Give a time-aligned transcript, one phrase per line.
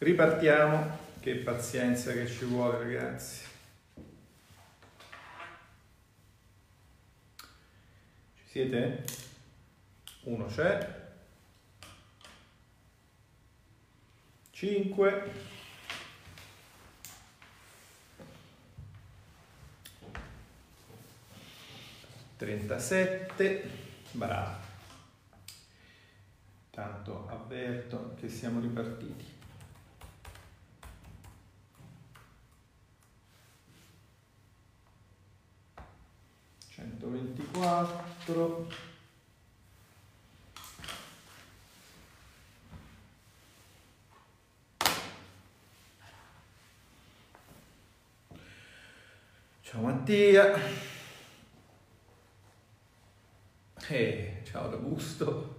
[0.00, 3.44] Ripartiamo, che pazienza che ci vuole ragazzi.
[8.36, 9.04] Ci siete?
[10.22, 11.06] Uno c'è.
[14.50, 15.32] 5.
[22.36, 23.70] Trentasette,
[24.12, 24.66] bravo.
[26.70, 29.37] Tanto avverto che siamo ripartiti.
[37.08, 38.66] 124
[49.62, 50.54] Ciao Mattia.
[53.90, 55.56] Eh, ciao Augusto.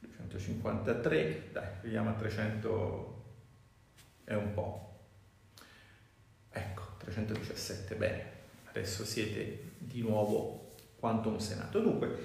[0.00, 3.24] 253, dai, vediamo a 300
[4.24, 4.98] è un po'.
[6.50, 8.34] Ecco, 317, bene
[8.74, 11.80] adesso siete di nuovo quanto un Senato.
[11.80, 12.18] Dunque,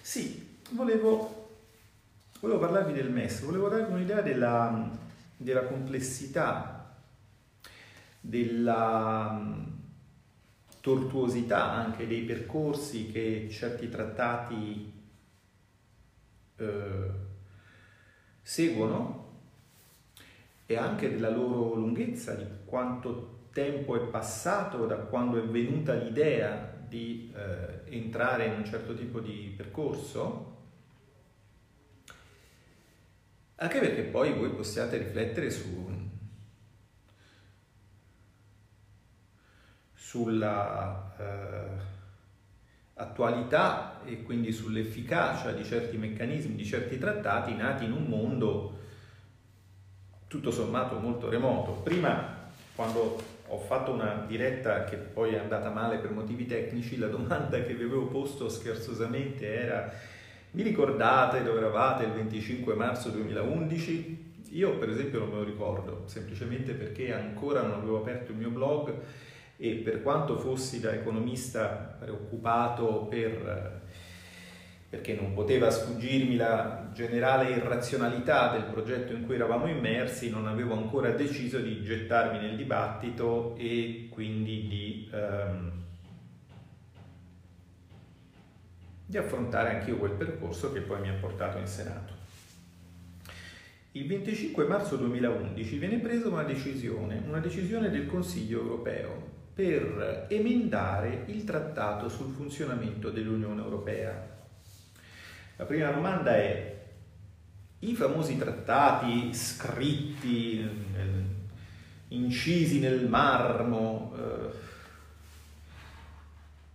[0.00, 1.48] sì, volevo,
[2.40, 4.90] volevo parlarvi del MES, volevo darvi un'idea della,
[5.36, 6.96] della complessità,
[8.20, 9.72] della
[10.80, 14.92] tortuosità anche dei percorsi che certi trattati
[16.56, 17.10] eh,
[18.42, 19.22] seguono
[20.66, 26.73] e anche della loro lunghezza, di quanto tempo è passato da quando è venuta l'idea
[26.94, 30.52] di eh, entrare in un certo tipo di percorso,
[33.56, 35.92] anche perché poi voi possiate riflettere su,
[39.92, 41.82] sulla eh,
[42.94, 48.78] attualità e quindi sull'efficacia di certi meccanismi, di certi trattati nati in un mondo
[50.28, 51.72] tutto sommato molto remoto.
[51.72, 57.08] Prima, quando ho fatto una diretta che poi è andata male per motivi tecnici, la
[57.08, 59.92] domanda che vi avevo posto scherzosamente era
[60.54, 64.34] vi ricordate dove eravate il 25 marzo 2011?
[64.50, 68.50] Io per esempio non me lo ricordo, semplicemente perché ancora non avevo aperto il mio
[68.50, 68.94] blog
[69.56, 73.82] e per quanto fossi da economista preoccupato per
[74.94, 80.74] perché non poteva sfuggirmi la generale irrazionalità del progetto in cui eravamo immersi, non avevo
[80.74, 85.72] ancora deciso di gettarmi nel dibattito e quindi di, ehm,
[89.04, 92.12] di affrontare anch'io quel percorso che poi mi ha portato in Senato.
[93.92, 101.24] Il 25 marzo 2011 viene presa una decisione, una decisione del Consiglio europeo per emendare
[101.26, 104.34] il trattato sul funzionamento dell'Unione Europea
[105.56, 106.72] la prima domanda è,
[107.80, 110.68] i famosi trattati scritti,
[112.08, 114.62] incisi nel marmo, eh,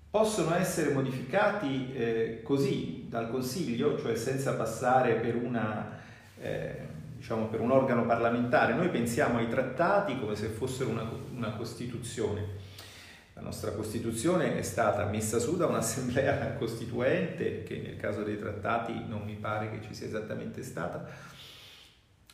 [0.10, 6.00] possono essere modificati eh, così dal Consiglio, cioè senza passare per, una,
[6.40, 8.74] eh, diciamo per un organo parlamentare.
[8.74, 12.68] Noi pensiamo ai trattati come se fossero una, una Costituzione.
[13.40, 19.06] La nostra Costituzione è stata messa su da un'assemblea costituente, che nel caso dei trattati
[19.08, 21.08] non mi pare che ci sia esattamente stata,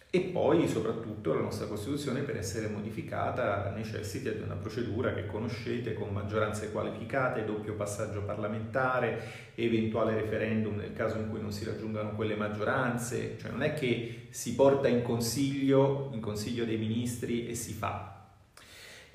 [0.10, 5.94] e poi soprattutto la nostra Costituzione per essere modificata necessita di una procedura che conoscete
[5.94, 12.16] con maggioranze qualificate, doppio passaggio parlamentare, eventuale referendum nel caso in cui non si raggiungano
[12.16, 17.54] quelle maggioranze, cioè non è che si porta in consiglio, in consiglio dei ministri e
[17.54, 18.15] si fa,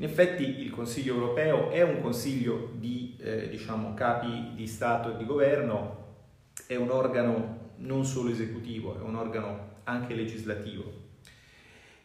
[0.01, 5.19] in effetti il Consiglio europeo è un consiglio di eh, diciamo, capi di Stato e
[5.19, 6.15] di governo,
[6.67, 10.91] è un organo non solo esecutivo, è un organo anche legislativo.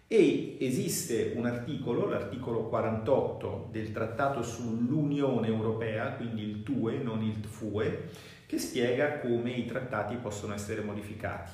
[0.07, 7.39] E esiste un articolo, l'articolo 48 del Trattato sull'Unione Europea, quindi il TUE, non il
[7.39, 8.09] TFUE,
[8.45, 11.51] che spiega come i trattati possono essere modificati.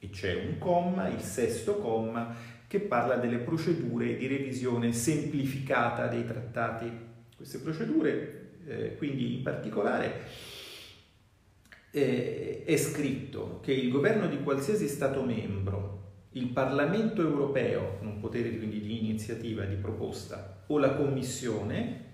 [0.00, 2.34] E c'è un comma, il sesto comma,
[2.68, 6.90] che parla delle procedure di revisione semplificata dei trattati.
[7.34, 10.26] Queste procedure, eh, quindi in particolare,
[11.90, 15.96] eh, è scritto che il governo di qualsiasi Stato membro,
[16.32, 22.04] il Parlamento europeo, con un potere quindi di iniziativa, di proposta, o la Commissione,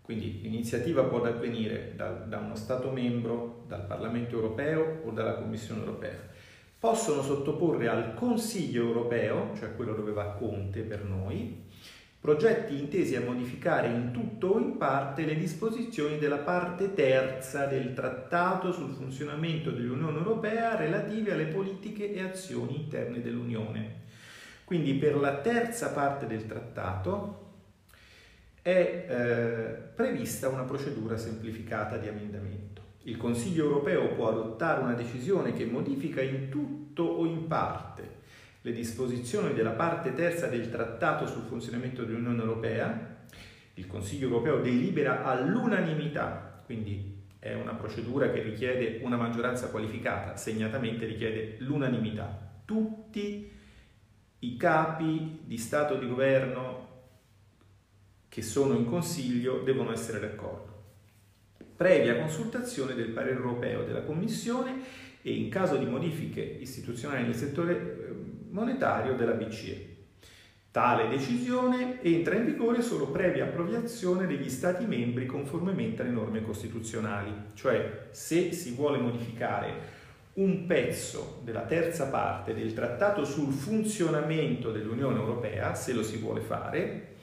[0.00, 5.80] quindi l'iniziativa può avvenire da, da uno Stato membro, dal Parlamento europeo o dalla Commissione
[5.80, 6.29] europea
[6.80, 11.68] possono sottoporre al Consiglio europeo, cioè quello dove va Conte per noi,
[12.18, 17.92] progetti intesi a modificare in tutto o in parte le disposizioni della parte terza del
[17.92, 23.98] Trattato sul funzionamento dell'Unione Europea relative alle politiche e azioni interne dell'Unione.
[24.64, 27.48] Quindi per la terza parte del trattato
[28.62, 32.79] è eh, prevista una procedura semplificata di emendamento.
[33.04, 38.18] Il Consiglio europeo può adottare una decisione che modifica in tutto o in parte
[38.62, 43.18] le disposizioni della parte terza del Trattato sul funzionamento dell'Unione Europea.
[43.74, 51.06] Il Consiglio europeo delibera all'unanimità, quindi è una procedura che richiede una maggioranza qualificata, segnatamente
[51.06, 52.60] richiede l'unanimità.
[52.66, 53.50] Tutti
[54.40, 56.88] i capi di Stato e di governo
[58.28, 60.69] che sono in Consiglio devono essere d'accordo,
[61.80, 64.82] previa consultazione del parere europeo della Commissione
[65.22, 68.14] e in caso di modifiche istituzionali nel settore eh,
[68.50, 69.86] monetario della BCE.
[70.70, 77.32] Tale decisione entra in vigore solo previa approvazione degli Stati membri conformemente alle norme costituzionali,
[77.54, 79.98] cioè se si vuole modificare
[80.34, 86.42] un pezzo della terza parte del trattato sul funzionamento dell'Unione Europea, se lo si vuole
[86.42, 87.14] fare,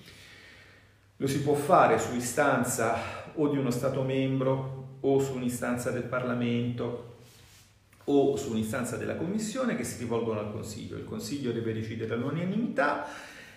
[1.17, 6.03] lo si può fare su istanza o di uno Stato membro o su un'istanza del
[6.03, 7.15] Parlamento
[8.09, 10.97] o su un'istanza della Commissione che si rivolgono al Consiglio.
[10.97, 13.05] Il Consiglio deve decidere all'unanimità,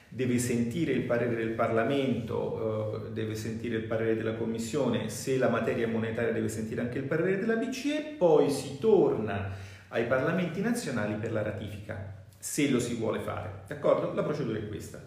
[0.08, 5.48] deve sentire il parere del Parlamento, eh, deve sentire il parere della Commissione, se la
[5.48, 9.50] materia monetaria deve sentire anche il parere della BCE, poi si torna
[9.88, 13.62] ai Parlamenti nazionali per la ratifica, se lo si vuole fare.
[13.68, 14.12] D'accordo?
[14.14, 15.00] La procedura è questa.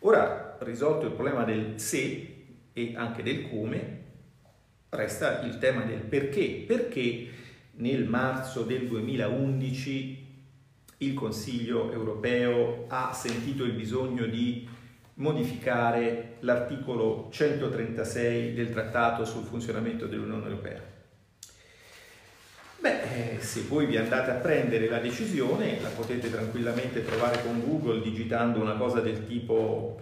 [0.00, 2.34] Ora, risolto il problema del se
[2.72, 4.04] e anche del come,
[4.90, 6.64] resta il tema del perché.
[6.66, 7.28] Perché
[7.76, 10.24] nel marzo del 2011
[10.98, 14.66] il Consiglio europeo ha sentito il bisogno di
[15.14, 20.94] modificare l'articolo 136 del Trattato sul funzionamento dell'Unione Europea.
[22.78, 27.60] Beh, eh, se voi vi andate a prendere la decisione, la potete tranquillamente trovare con
[27.60, 30.00] Google digitando una cosa del tipo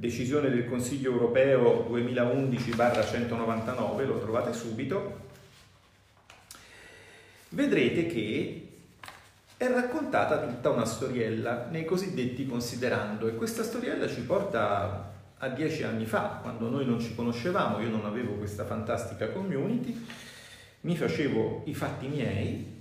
[0.00, 5.28] decisione del Consiglio europeo 2011-199, lo trovate subito.
[7.50, 8.68] Vedrete che
[9.58, 15.82] è raccontata tutta una storiella nei cosiddetti considerando e questa storiella ci porta a dieci
[15.82, 20.02] anni fa, quando noi non ci conoscevamo, io non avevo questa fantastica community
[20.82, 22.79] mi facevo i fatti miei,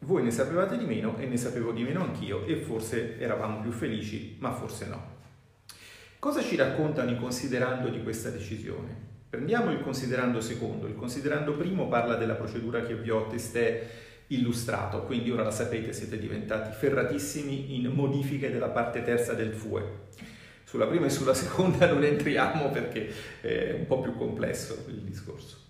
[0.00, 3.70] voi ne sapevate di meno e ne sapevo di meno anch'io e forse eravamo più
[3.70, 5.18] felici, ma forse no.
[6.18, 9.08] Cosa ci raccontano i considerando di questa decisione?
[9.28, 13.88] Prendiamo il considerando secondo, il considerando primo parla della procedura che vi ho testé
[14.28, 20.08] illustrato, quindi ora la sapete, siete diventati ferratissimi in modifiche della parte terza del FUE.
[20.64, 25.68] Sulla prima e sulla seconda non entriamo perché è un po' più complesso il discorso.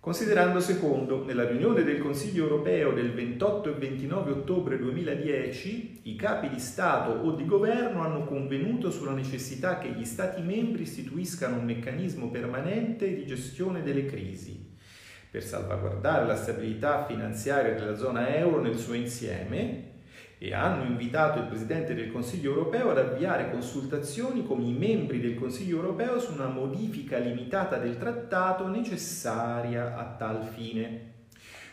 [0.00, 6.48] Considerando secondo, nella riunione del Consiglio europeo del 28 e 29 ottobre 2010, i capi
[6.48, 11.66] di Stato o di governo hanno convenuto sulla necessità che gli Stati membri istituiscano un
[11.66, 14.68] meccanismo permanente di gestione delle crisi
[15.30, 19.89] per salvaguardare la stabilità finanziaria della zona euro nel suo insieme
[20.42, 25.34] e hanno invitato il Presidente del Consiglio europeo ad avviare consultazioni con i membri del
[25.34, 31.12] Consiglio europeo su una modifica limitata del trattato necessaria a tal fine.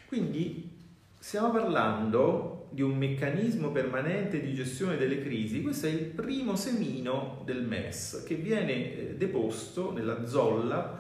[0.06, 0.70] Quindi
[1.18, 7.44] stiamo parlando di un meccanismo permanente di gestione delle crisi, questo è il primo semino
[7.46, 11.00] del MES che viene eh, deposto nella zolla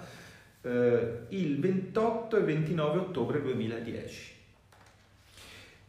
[0.61, 4.35] eh, il 28 e 29 ottobre 2010.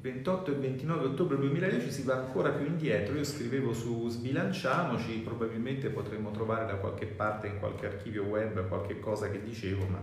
[0.01, 5.91] 28 e 29 ottobre 2010 si va ancora più indietro, io scrivevo su Sbilanciamoci, probabilmente
[5.91, 10.01] potremmo trovare da qualche parte in qualche archivio web qualche cosa che dicevo, ma...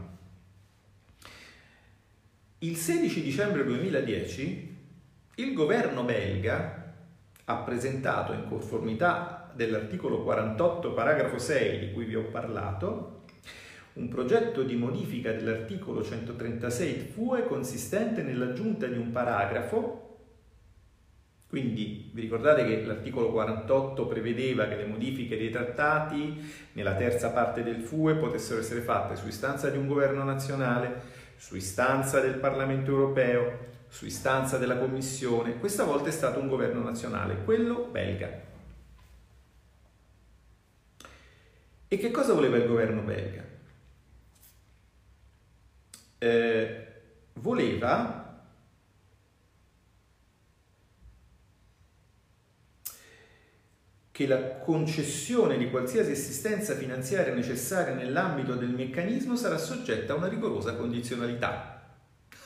[2.60, 4.78] Il 16 dicembre 2010
[5.36, 6.94] il governo belga
[7.46, 13.24] ha presentato in conformità dell'articolo 48 paragrafo 6 di cui vi ho parlato
[13.96, 20.06] un progetto di modifica dell'articolo 136 FUE consistente nell'aggiunta di un paragrafo
[21.56, 27.64] quindi vi ricordate che l'articolo 48 prevedeva che le modifiche dei trattati nella terza parte
[27.64, 31.02] del FUE potessero essere fatte su istanza di un governo nazionale,
[31.38, 35.58] su istanza del Parlamento europeo, su istanza della Commissione.
[35.58, 38.42] Questa volta è stato un governo nazionale, quello belga.
[41.88, 43.45] E che cosa voleva il governo belga?
[46.18, 46.88] Eh,
[47.34, 48.26] voleva
[54.16, 60.30] che la concessione di qualsiasi assistenza finanziaria necessaria nell'ambito del meccanismo sarà soggetta a una
[60.30, 61.98] rigorosa condizionalità.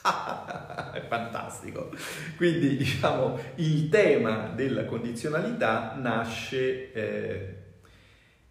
[0.94, 1.92] È fantastico.
[2.38, 7.56] Quindi, diciamo, il tema della condizionalità nasce, eh,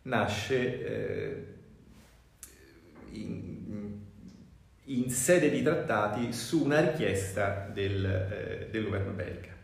[0.02, 1.46] nasce eh,
[3.10, 3.88] in,
[4.88, 9.57] in, sede di trattati su una richiesta del, eh, del governo belga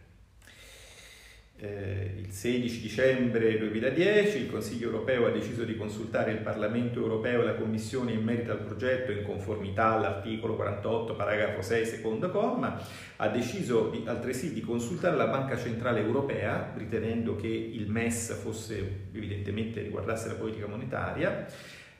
[1.56, 7.42] eh, il 16 dicembre 2010 il Consiglio europeo ha deciso di consultare il Parlamento europeo
[7.42, 12.78] e la Commissione in merito al progetto in conformità all'articolo 48, paragrafo 6, secondo comma,
[13.16, 19.06] ha deciso di, altresì di consultare la Banca Centrale Europea, ritenendo che il MES fosse
[19.12, 21.46] evidentemente riguardasse la politica monetaria.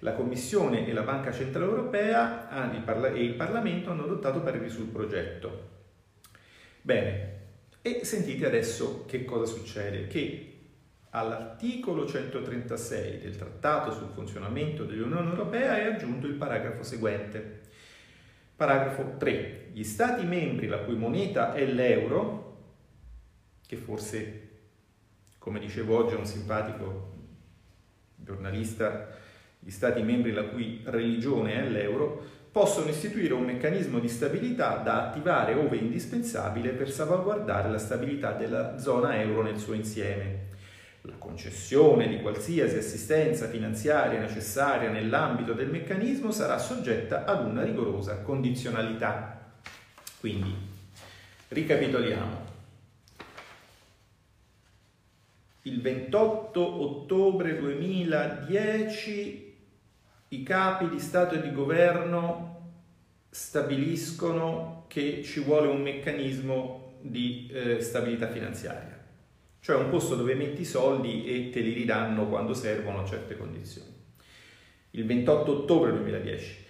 [0.05, 2.71] La Commissione e la Banca Centrale Europea
[3.15, 5.71] e il Parlamento hanno adottato pareri sul progetto.
[6.83, 7.33] Bene,
[7.81, 10.59] e sentite adesso che cosa succede, che
[11.09, 17.63] all'articolo 136 del Trattato sul funzionamento dell'Unione Europea è aggiunto il paragrafo seguente.
[18.57, 19.69] Paragrafo 3.
[19.73, 22.59] Gli Stati membri la cui moneta è l'euro,
[23.67, 24.49] che forse,
[25.39, 27.13] come dicevo oggi un simpatico
[28.17, 29.23] giornalista,
[29.65, 35.09] gli Stati membri la cui religione è l'euro, possono istituire un meccanismo di stabilità da
[35.09, 40.53] attivare ove indispensabile per salvaguardare la stabilità della zona euro nel suo insieme.
[41.01, 48.21] La concessione di qualsiasi assistenza finanziaria necessaria nell'ambito del meccanismo sarà soggetta ad una rigorosa
[48.21, 49.53] condizionalità.
[50.21, 50.55] Quindi,
[51.49, 52.53] ricapitoliamo.
[55.63, 59.44] Il 28 ottobre 2010
[60.29, 62.73] i capi di Stato e di governo
[63.31, 68.99] stabiliscono che ci vuole un meccanismo di eh, stabilità finanziaria,
[69.61, 73.37] cioè un posto dove metti i soldi e te li ridanno quando servono a certe
[73.37, 73.93] condizioni.
[74.91, 76.63] Il 28 ottobre 2010.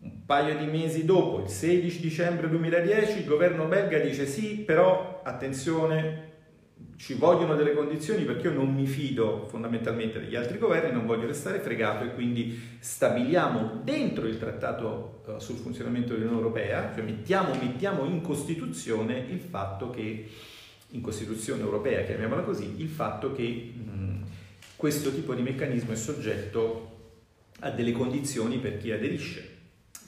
[0.00, 5.20] Un paio di mesi dopo, il 16 dicembre 2010, il governo belga dice sì, però
[5.24, 6.27] attenzione,
[6.98, 11.28] ci vogliono delle condizioni perché io non mi fido fondamentalmente degli altri governi, non voglio
[11.28, 17.54] restare fregato e quindi stabiliamo dentro il trattato uh, sul funzionamento dell'Unione Europea, cioè mettiamo,
[17.54, 20.28] mettiamo, in Costituzione il fatto che,
[20.88, 24.22] in Costituzione europea chiamiamola così, il fatto che mh,
[24.74, 26.96] questo tipo di meccanismo è soggetto
[27.60, 29.56] a delle condizioni per chi aderisce.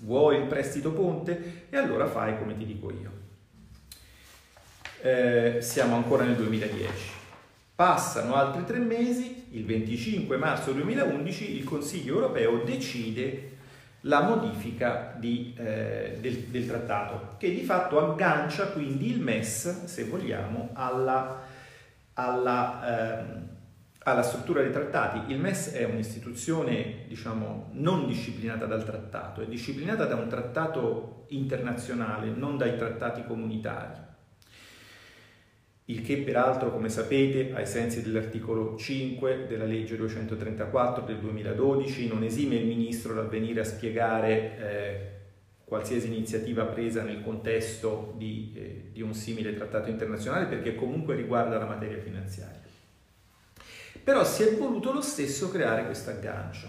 [0.00, 1.66] Vuoi il prestito ponte?
[1.70, 3.19] E allora fai come ti dico io
[5.02, 7.18] eh, siamo ancora nel 2010.
[7.74, 13.48] Passano altri tre mesi, il 25 marzo 2011 il Consiglio europeo decide
[14.04, 20.04] la modifica di, eh, del, del, trattato, che di fatto aggancia quindi il MES, se
[20.04, 21.40] vogliamo, alla,
[22.14, 23.48] alla, ehm,
[24.04, 25.32] alla struttura dei trattati.
[25.32, 32.28] Il MES è un'istituzione, diciamo, non disciplinata dal trattato, è disciplinata da un trattato internazionale,
[32.28, 34.08] non dai trattati comunitari
[35.90, 42.22] il che peraltro, come sapete, ai sensi dell'articolo 5 della legge 234 del 2012, non
[42.22, 45.10] esime il Ministro dal venire a spiegare eh,
[45.64, 51.58] qualsiasi iniziativa presa nel contesto di, eh, di un simile trattato internazionale perché comunque riguarda
[51.58, 52.58] la materia finanziaria.
[54.02, 56.68] Però si è voluto lo stesso creare questo aggancio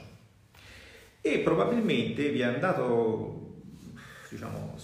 [1.22, 3.62] e probabilmente vi è andato,
[4.30, 4.76] diciamo,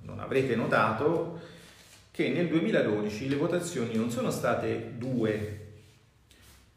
[0.00, 1.52] non avrete notato,
[2.14, 5.72] che nel 2012 le votazioni non sono state due,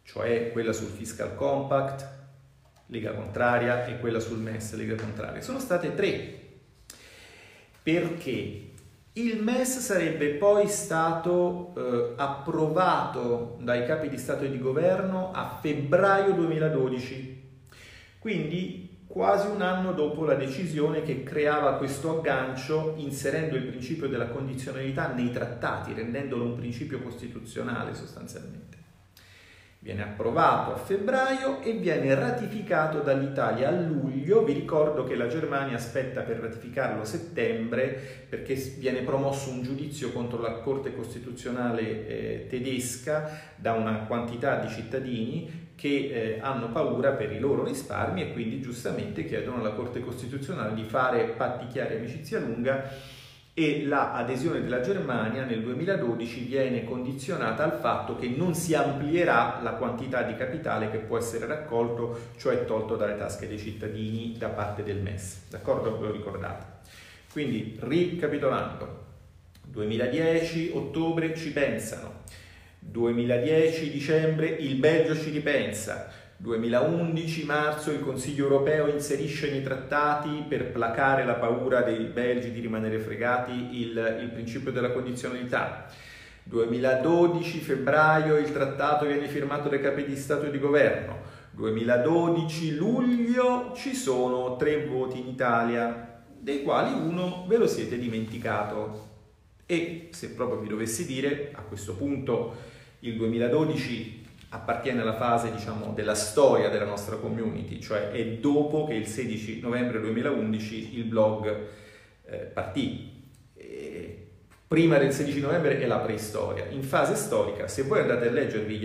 [0.02, 2.10] cioè quella sul fiscal compact,
[2.88, 6.40] Lega contraria, e quella sul MES, Lega contraria, sono state tre,
[7.84, 8.72] perché?
[9.14, 15.60] Il MES sarebbe poi stato eh, approvato dai capi di Stato e di Governo a
[15.62, 17.60] febbraio 2012,
[18.18, 18.87] quindi
[19.18, 25.12] quasi un anno dopo la decisione che creava questo aggancio inserendo il principio della condizionalità
[25.12, 28.78] nei trattati, rendendolo un principio costituzionale sostanzialmente.
[29.80, 34.44] Viene approvato a febbraio e viene ratificato dall'Italia a luglio.
[34.44, 40.12] Vi ricordo che la Germania aspetta per ratificarlo a settembre perché viene promosso un giudizio
[40.12, 47.12] contro la Corte Costituzionale eh, tedesca da una quantità di cittadini che eh, hanno paura
[47.12, 51.98] per i loro risparmi e quindi giustamente chiedono alla Corte Costituzionale di fare patti chiari
[51.98, 52.90] amicizia lunga
[53.54, 59.72] e l'adesione della Germania nel 2012 viene condizionata al fatto che non si amplierà la
[59.72, 64.84] quantità di capitale che può essere raccolto, cioè tolto dalle tasche dei cittadini da parte
[64.84, 65.48] del MES.
[65.50, 65.98] D'accordo?
[65.98, 66.66] Ve lo ricordate.
[67.32, 69.06] Quindi, ricapitolando,
[69.66, 72.22] 2010, ottobre ci pensano,
[72.90, 80.72] 2010 dicembre il Belgio ci ripensa, 2011 marzo il Consiglio europeo inserisce nei trattati per
[80.72, 85.88] placare la paura dei belgi di rimanere fregati il, il principio della condizionalità.
[86.44, 91.36] 2012 febbraio il trattato viene firmato dai capi di Stato e di governo.
[91.52, 99.06] 2012 luglio ci sono tre voti in Italia, dei quali uno ve lo siete dimenticato.
[99.66, 105.92] E se proprio vi dovessi dire, a questo punto il 2012 appartiene alla fase diciamo,
[105.94, 111.68] della storia della nostra community, cioè è dopo che il 16 novembre 2011 il blog
[112.26, 113.16] eh, partì.
[113.54, 114.28] E
[114.68, 116.66] prima del 16 novembre è la preistoria.
[116.70, 118.76] In fase storica, se voi andate a leggervi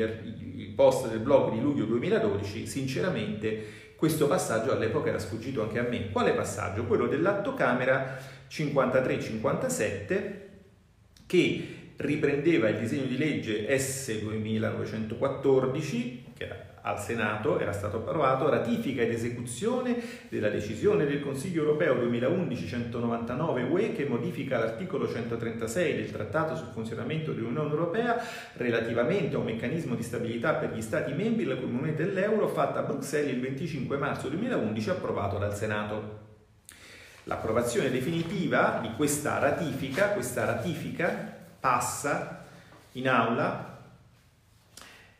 [0.56, 5.82] il post del blog di luglio 2012, sinceramente questo passaggio all'epoca era sfuggito anche a
[5.82, 6.10] me.
[6.10, 6.86] Quale passaggio?
[6.86, 8.18] Quello dell'atto Camera
[8.50, 10.32] 53-57
[11.26, 18.48] che riprendeva il disegno di legge S 2914, che era al Senato, era stato approvato,
[18.48, 26.10] ratifica ed esecuzione della decisione del Consiglio europeo 2011-199 UE che modifica l'articolo 136 del
[26.10, 28.20] Trattato sul funzionamento dell'Unione Europea
[28.54, 32.82] relativamente a un meccanismo di stabilità per gli Stati membri della Comunità dell'Euro fatta a
[32.82, 36.18] Bruxelles il 25 marzo 2011 approvato dal Senato.
[37.24, 41.31] L'approvazione definitiva di questa ratifica, questa ratifica
[41.62, 42.44] passa
[42.92, 43.80] in aula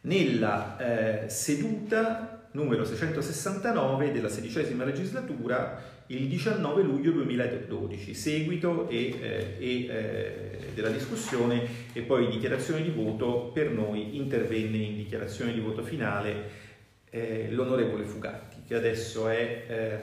[0.01, 0.77] nella
[1.25, 10.59] eh, seduta numero 669 della sedicesima legislatura il 19 luglio 2012, seguito e, eh, eh,
[10.75, 16.61] della discussione e poi dichiarazione di voto, per noi intervenne in dichiarazione di voto finale
[17.09, 19.99] eh, l'onorevole Fugatti, che adesso, è, eh,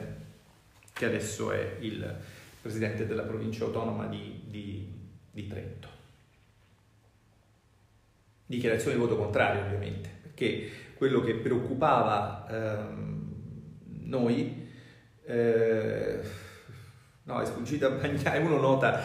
[0.94, 2.16] che adesso è il
[2.62, 4.88] presidente della provincia autonoma di, di,
[5.30, 5.99] di Trento
[8.50, 13.32] dichiarazione di voto contrario ovviamente, perché quello che preoccupava ehm,
[14.06, 14.68] noi,
[15.24, 16.20] eh,
[17.22, 19.00] no è sfuggita a Bagnai, uno nota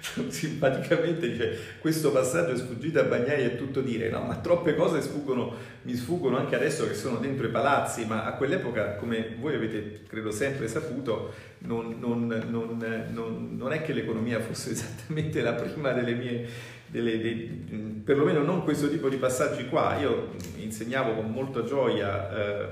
[0.28, 5.00] simpaticamente dice questo passaggio è sfuggito a Bagnai è tutto dire, no ma troppe cose
[5.00, 9.54] sfuggono, mi sfuggono anche adesso che sono dentro i palazzi, ma a quell'epoca come voi
[9.54, 15.92] avete credo sempre saputo non, non, non, non è che l'economia fosse esattamente la prima
[15.92, 19.98] delle mie delle, dei, perlomeno non questo tipo di passaggi qua.
[20.00, 22.68] Io insegnavo con molta gioia eh,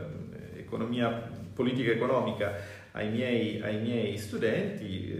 [0.59, 1.11] economia,
[1.55, 2.55] politica economica
[2.93, 5.13] ai miei, ai miei studenti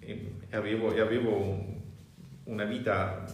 [0.00, 1.74] eh, e avevo, e avevo
[2.44, 3.24] una vita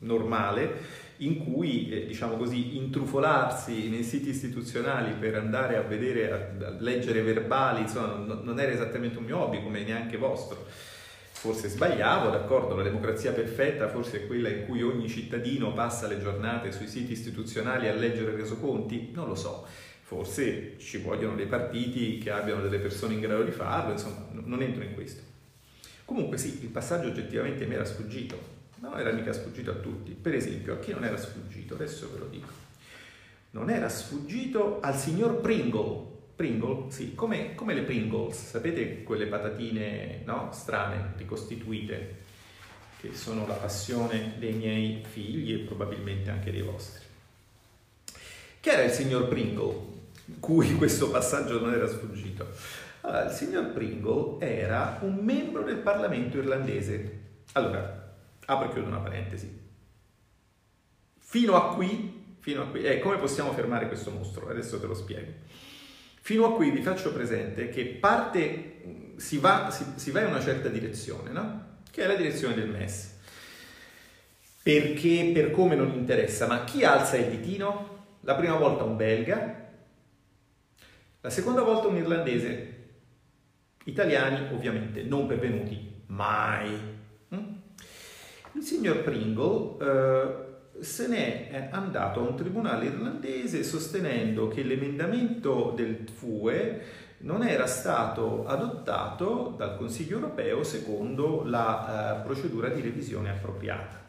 [0.00, 6.66] normale in cui, eh, diciamo così, intrufolarsi nei siti istituzionali per andare a vedere, a,
[6.66, 10.66] a leggere verbali, insomma, non, non era esattamente un mio hobby come neanche vostro.
[11.30, 16.20] Forse sbagliavo, d'accordo, la democrazia perfetta forse è quella in cui ogni cittadino passa le
[16.20, 19.66] giornate sui siti istituzionali a leggere resoconti, non lo so,
[20.02, 24.62] forse ci vogliono dei partiti che abbiano delle persone in grado di farlo, insomma, non
[24.62, 25.31] entro in questo.
[26.04, 28.38] Comunque sì, il passaggio oggettivamente mi era sfuggito,
[28.80, 32.18] non era mica sfuggito a tutti, per esempio a chi non era sfuggito, adesso ve
[32.18, 32.48] lo dico,
[33.50, 40.22] non era sfuggito al signor Pringle, Pringle, sì, come, come, le Pringles, sapete quelle patatine
[40.24, 42.20] no, strane, ricostituite,
[43.00, 47.04] che sono la passione dei miei figli e probabilmente anche dei vostri.
[48.60, 49.74] Chi era il signor Pringle,
[50.40, 52.46] cui questo passaggio non era sfuggito?
[53.02, 57.20] Allora, il signor Pringle era un membro del Parlamento irlandese.
[57.52, 58.14] Allora,
[58.46, 59.60] apro e chiudo una parentesi.
[61.18, 64.48] Fino a qui, fino a qui, eh, come possiamo fermare questo mostro?
[64.48, 65.32] Adesso te lo spiego.
[66.20, 70.40] Fino a qui vi faccio presente che parte, si va, si, si va in una
[70.40, 71.80] certa direzione, no?
[71.90, 73.18] Che è la direzione del MES.
[74.62, 77.90] Perché, per come non interessa, ma chi alza il ditino?
[78.20, 79.70] La prima volta un belga,
[81.20, 82.81] la seconda volta un irlandese.
[83.84, 86.70] Italiani ovviamente non pervenuti mai.
[87.34, 87.54] Mm?
[88.54, 96.08] Il signor Pringle eh, se n'è andato a un tribunale irlandese sostenendo che l'emendamento del
[96.12, 96.82] FUE
[97.18, 104.01] non era stato adottato dal Consiglio europeo secondo la uh, procedura di revisione appropriata.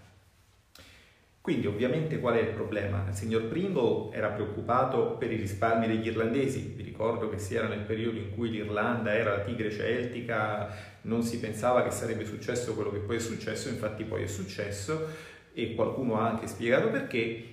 [1.43, 3.03] Quindi ovviamente qual è il problema?
[3.10, 7.67] Il signor Pringle era preoccupato per i risparmi degli irlandesi, vi ricordo che si era
[7.67, 12.73] nel periodo in cui l'Irlanda era la tigre celtica, non si pensava che sarebbe successo
[12.75, 15.06] quello che poi è successo, infatti poi è successo,
[15.53, 17.52] e qualcuno ha anche spiegato perché,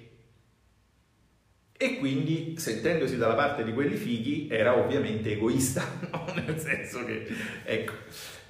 [1.82, 6.26] e quindi sentendosi dalla parte di quelli fighi era ovviamente egoista, no?
[6.34, 7.26] nel senso che,
[7.64, 7.92] ecco,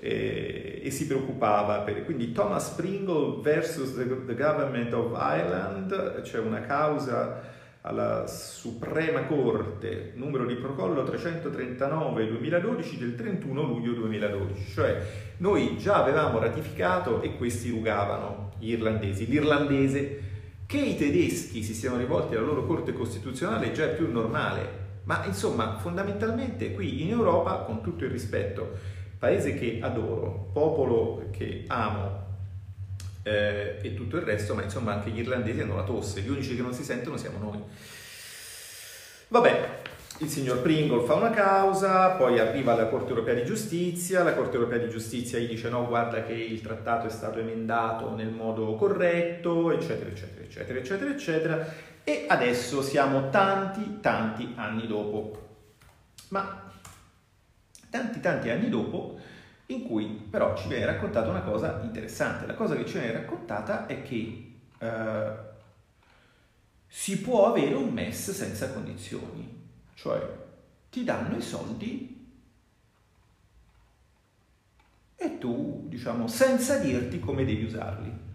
[0.00, 2.04] eh, e si preoccupava per...
[2.04, 7.40] Quindi Thomas Pringle versus the, the Government of Ireland, c'è una causa
[7.82, 15.00] alla Suprema Corte, numero di protocollo 339-2012 del 31 luglio 2012, cioè
[15.36, 19.26] noi già avevamo ratificato e questi rugavano, gli irlandesi.
[19.26, 20.29] L'irlandese
[20.70, 25.24] che i tedeschi si siano rivolti alla loro Corte Costituzionale già è più normale, ma
[25.24, 28.78] insomma fondamentalmente qui in Europa, con tutto il rispetto,
[29.18, 32.24] paese che adoro, popolo che amo,
[33.24, 36.54] eh, e tutto il resto, ma insomma anche gli irlandesi hanno la tosse, gli unici
[36.54, 37.60] che non si sentono siamo noi.
[39.26, 39.82] Vabbè,
[40.20, 44.56] il signor Pringle fa una causa, poi arriva alla Corte Europea di Giustizia, la Corte
[44.56, 48.74] Europea di Giustizia gli dice no, guarda che il trattato è stato emendato nel modo
[48.74, 55.48] corretto, eccetera, eccetera, eccetera, eccetera, eccetera, e adesso siamo tanti, tanti anni dopo.
[56.28, 56.70] Ma
[57.88, 59.18] tanti, tanti anni dopo
[59.66, 62.44] in cui però ci viene raccontata una cosa interessante.
[62.44, 65.30] La cosa che ci viene raccontata è che eh,
[66.86, 69.59] si può avere un MES senza condizioni,
[70.00, 70.18] cioè
[70.88, 72.18] ti danno i soldi
[75.14, 78.28] e tu, diciamo, senza dirti come devi usarli.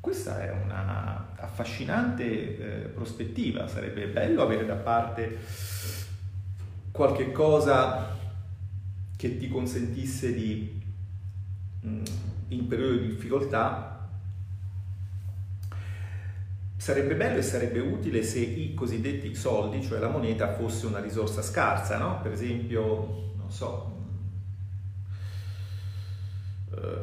[0.00, 5.38] Questa è una affascinante eh, prospettiva, sarebbe bello avere da parte
[6.90, 8.18] qualche cosa
[9.16, 10.82] che ti consentisse di,
[11.86, 12.04] mm,
[12.48, 13.91] in periodo di difficoltà,
[16.82, 21.40] sarebbe bello e sarebbe utile se i cosiddetti soldi, cioè la moneta, fosse una risorsa
[21.40, 22.18] scarsa, no?
[22.20, 23.98] Per esempio, non so,
[26.74, 26.98] eh,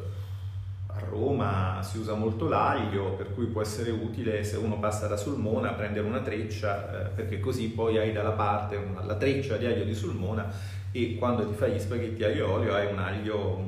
[0.87, 5.15] a Roma si usa molto l'aglio, per cui può essere utile se uno passa da
[5.15, 9.65] Sulmona prendere una treccia, eh, perché così poi hai dalla parte una, la treccia di
[9.65, 10.51] aglio di Sulmona
[10.91, 13.63] e quando ti fai gli spaghetti aglio e olio hai un aglio,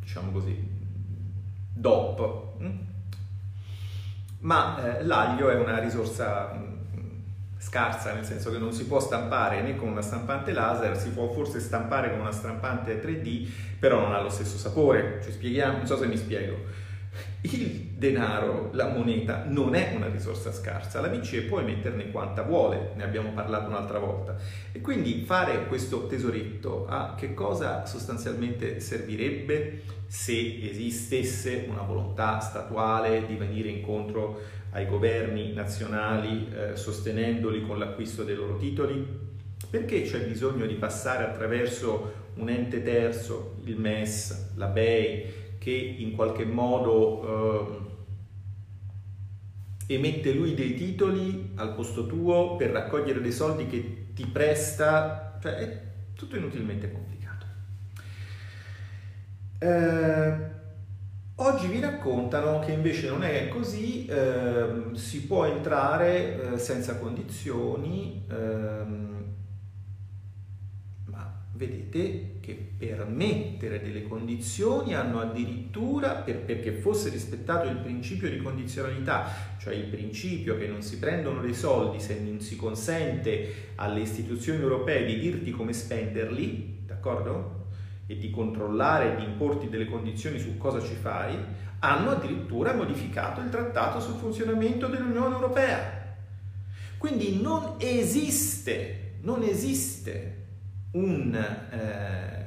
[0.00, 0.68] diciamo così,
[1.72, 2.44] DOP.
[4.46, 9.60] Ma eh, l'aglio è una risorsa mm, scarsa, nel senso che non si può stampare
[9.60, 13.48] né con una stampante laser, si può forse stampare con una stampante 3D,
[13.80, 15.20] però non ha lo stesso sapore.
[15.24, 16.84] Ci spieghiamo, non so se mi spiego
[17.52, 22.92] il denaro, la moneta, non è una risorsa scarsa, la BCE può emetterne quanta vuole,
[22.94, 24.36] ne abbiamo parlato un'altra volta.
[24.72, 33.26] E quindi fare questo tesoretto a che cosa sostanzialmente servirebbe se esistesse una volontà statuale
[33.26, 39.24] di venire incontro ai governi nazionali eh, sostenendoli con l'acquisto dei loro titoli?
[39.68, 46.12] Perché c'è bisogno di passare attraverso un ente terzo, il MES, la BEI, che in
[46.12, 47.82] qualche modo
[49.88, 55.36] eh, emette lui dei titoli al posto tuo per raccogliere dei soldi che ti presta,
[55.42, 55.82] cioè è
[56.14, 57.46] tutto inutilmente complicato.
[59.58, 60.34] Eh,
[61.34, 68.24] oggi vi raccontano che invece non è così, eh, si può entrare eh, senza condizioni.
[68.30, 69.24] Ehm,
[71.56, 78.36] vedete che per mettere delle condizioni hanno addirittura, per, perché fosse rispettato il principio di
[78.36, 84.00] condizionalità, cioè il principio che non si prendono dei soldi se non si consente alle
[84.00, 87.64] istituzioni europee di dirti come spenderli, d'accordo?
[88.06, 91.34] E di controllare e di importi delle condizioni su cosa ci fai,
[91.80, 96.04] hanno addirittura modificato il trattato sul funzionamento dell'Unione Europea.
[96.98, 100.35] Quindi non esiste, non esiste
[100.92, 102.46] un eh,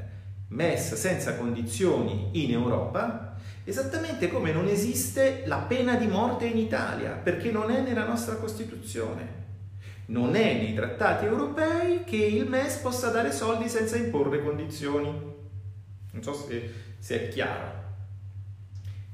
[0.49, 7.11] MES senza condizioni in Europa, esattamente come non esiste la pena di morte in Italia,
[7.11, 9.37] perché non è nella nostra Costituzione.
[10.07, 15.07] Non è nei trattati europei che il MES possa dare soldi senza imporre condizioni.
[16.11, 17.77] Non so se, se è chiaro.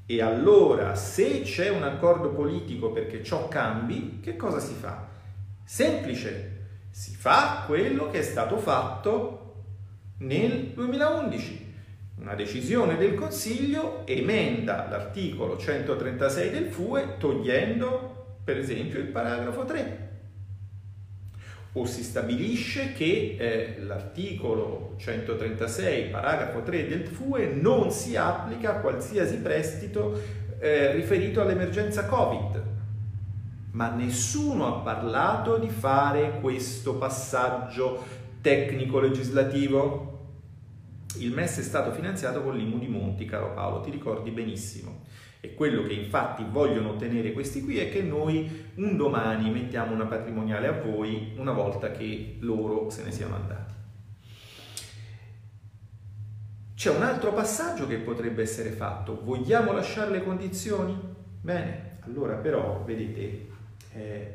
[0.05, 5.07] E allora, se c'è un accordo politico perché ciò cambi, che cosa si fa?
[5.65, 6.54] Semplice,
[6.95, 9.63] si fa quello che è stato fatto
[10.19, 11.73] nel 2011.
[12.19, 20.09] Una decisione del Consiglio emenda l'articolo 136 del FUE togliendo per esempio il paragrafo 3
[21.73, 28.79] o si stabilisce che eh, l'articolo 136 paragrafo 3 del FUE non si applica a
[28.79, 30.17] qualsiasi prestito
[30.59, 32.74] eh, riferito all'emergenza Covid
[33.75, 38.03] ma nessuno ha parlato di fare questo passaggio
[38.39, 40.13] tecnico-legislativo.
[41.17, 45.03] Il MES è stato finanziato con l'IMU di Monti, caro Paolo, ti ricordi benissimo.
[45.41, 50.05] E quello che infatti vogliono ottenere questi qui è che noi un domani mettiamo una
[50.05, 53.73] patrimoniale a voi una volta che loro se ne siano andati.
[56.75, 59.21] C'è un altro passaggio che potrebbe essere fatto.
[59.21, 60.97] Vogliamo lasciare le condizioni?
[61.41, 63.53] Bene, allora però, vedete,
[63.95, 64.27] Eh,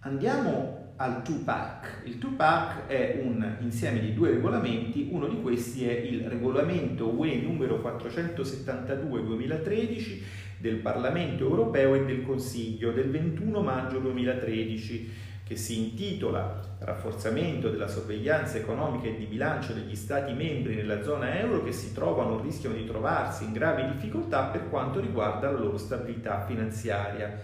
[0.00, 2.06] andiamo al 2PAC.
[2.06, 7.36] Il 2PAC è un insieme di due regolamenti, uno di questi è il regolamento UE
[7.36, 10.20] numero 472-2013
[10.58, 17.88] del Parlamento europeo e del Consiglio del 21 maggio 2013 che si intitola Rafforzamento della
[17.88, 22.40] sorveglianza economica e di bilancio degli Stati membri nella zona euro che si trovano o
[22.42, 27.40] rischiano di trovarsi in gravi difficoltà per quanto riguarda la loro stabilità finanziaria.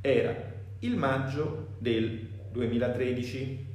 [0.00, 0.34] Era
[0.78, 3.66] il maggio del 2013.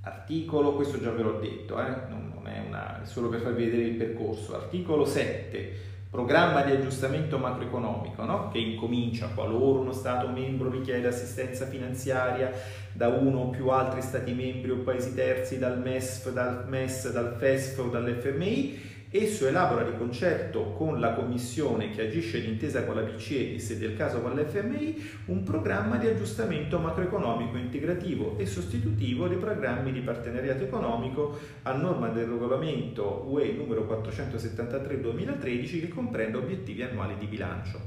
[0.00, 2.08] Articolo, questo già ve l'ho detto, eh?
[2.08, 4.56] non, non è una, solo per farvi vedere il percorso.
[4.56, 5.72] Articolo 7,
[6.10, 8.48] programma di aggiustamento macroeconomico, no?
[8.50, 12.52] che incomincia qualora uno Stato membro richiede assistenza finanziaria
[12.92, 17.34] da uno o più altri Stati membri o paesi terzi, dal MESF, dal MES, dal
[17.36, 23.02] FESF o dall'FMI, Esso elabora di concerto con la Commissione che agisce d'intesa con la
[23.02, 29.28] BCE e se del caso con l'FMI un programma di aggiustamento macroeconomico integrativo e sostitutivo
[29.28, 36.82] dei programmi di partenariato economico a norma del regolamento UE numero 473-2013 che comprende obiettivi
[36.82, 37.80] annuali di bilancio.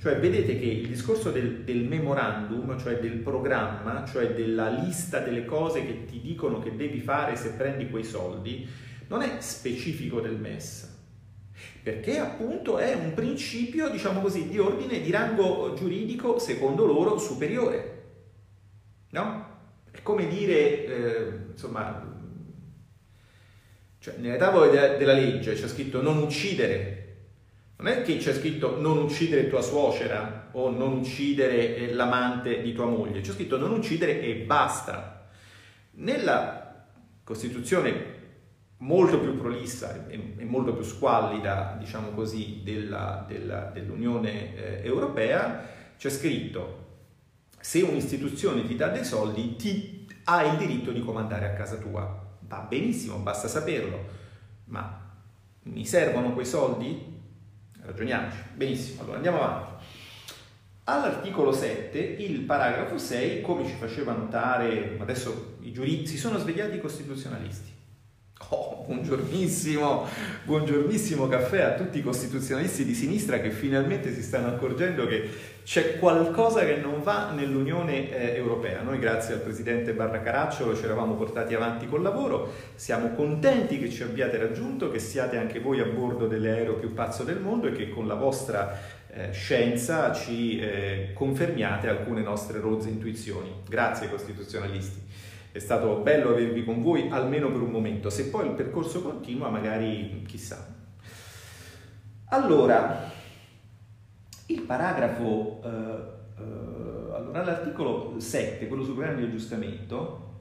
[0.00, 5.44] Cioè vedete che il discorso del, del, memorandum, cioè del programma, cioè della lista delle
[5.44, 8.66] cose che ti dicono che devi fare se prendi quei soldi,
[9.14, 10.92] non è specifico del MES,
[11.84, 17.92] perché appunto è un principio, diciamo così, di ordine di rango giuridico secondo loro superiore.
[19.10, 19.52] No?
[19.88, 22.12] È come dire, eh, insomma,
[24.00, 27.02] cioè nelle tavole de- della legge c'è scritto non uccidere.
[27.76, 32.72] Non è che c'è scritto non uccidere tua suocera o non uccidere eh, l'amante di
[32.72, 35.28] tua moglie, c'è scritto non uccidere e basta.
[35.92, 36.88] Nella
[37.22, 38.22] Costituzione
[38.84, 45.66] molto più prolissa e, e molto più squallida, diciamo così, della, della, dell'Unione eh, Europea,
[45.96, 46.82] c'è scritto
[47.58, 52.22] se un'istituzione ti dà dei soldi ti hai il diritto di comandare a casa tua.
[52.40, 54.04] Va benissimo, basta saperlo,
[54.66, 55.12] ma
[55.62, 57.12] mi servono quei soldi?
[57.80, 58.36] Ragioniamoci.
[58.54, 59.84] Benissimo, allora andiamo avanti.
[60.84, 66.76] All'articolo 7, il paragrafo 6, come ci faceva notare, adesso i giuristi si sono svegliati
[66.76, 67.74] i costituzionalisti
[68.48, 70.06] Oh, buongiornissimo,
[70.42, 75.30] buongiornissimo caffè a tutti i costituzionalisti di sinistra che finalmente si stanno accorgendo che
[75.62, 78.82] c'è qualcosa che non va nell'Unione eh, Europea.
[78.82, 83.88] Noi grazie al Presidente Barra Caracciolo ci eravamo portati avanti col lavoro, siamo contenti che
[83.88, 87.72] ci abbiate raggiunto, che siate anche voi a bordo dell'aereo più pazzo del mondo e
[87.72, 88.76] che con la vostra
[89.10, 93.62] eh, scienza ci eh, confermiate alcune nostre rozze intuizioni.
[93.68, 95.02] Grazie costituzionalisti.
[95.54, 99.50] È stato bello avervi con voi almeno per un momento, se poi il percorso continua
[99.50, 100.66] magari chissà.
[102.24, 103.08] Allora,
[104.46, 110.40] il paragrafo, eh, eh, allora l'articolo 7, quello sul programma di aggiustamento,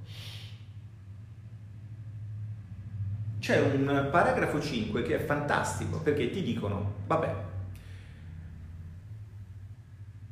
[3.37, 7.35] c'è un paragrafo 5 che è fantastico perché ti dicono, vabbè,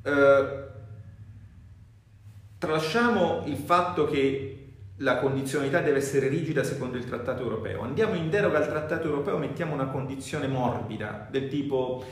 [0.01, 0.63] eh,
[2.57, 4.55] tralasciamo il fatto che
[5.01, 7.81] la condizionalità deve essere rigida secondo il trattato europeo.
[7.81, 12.03] Andiamo in deroga al trattato europeo, mettiamo una condizione morbida del tipo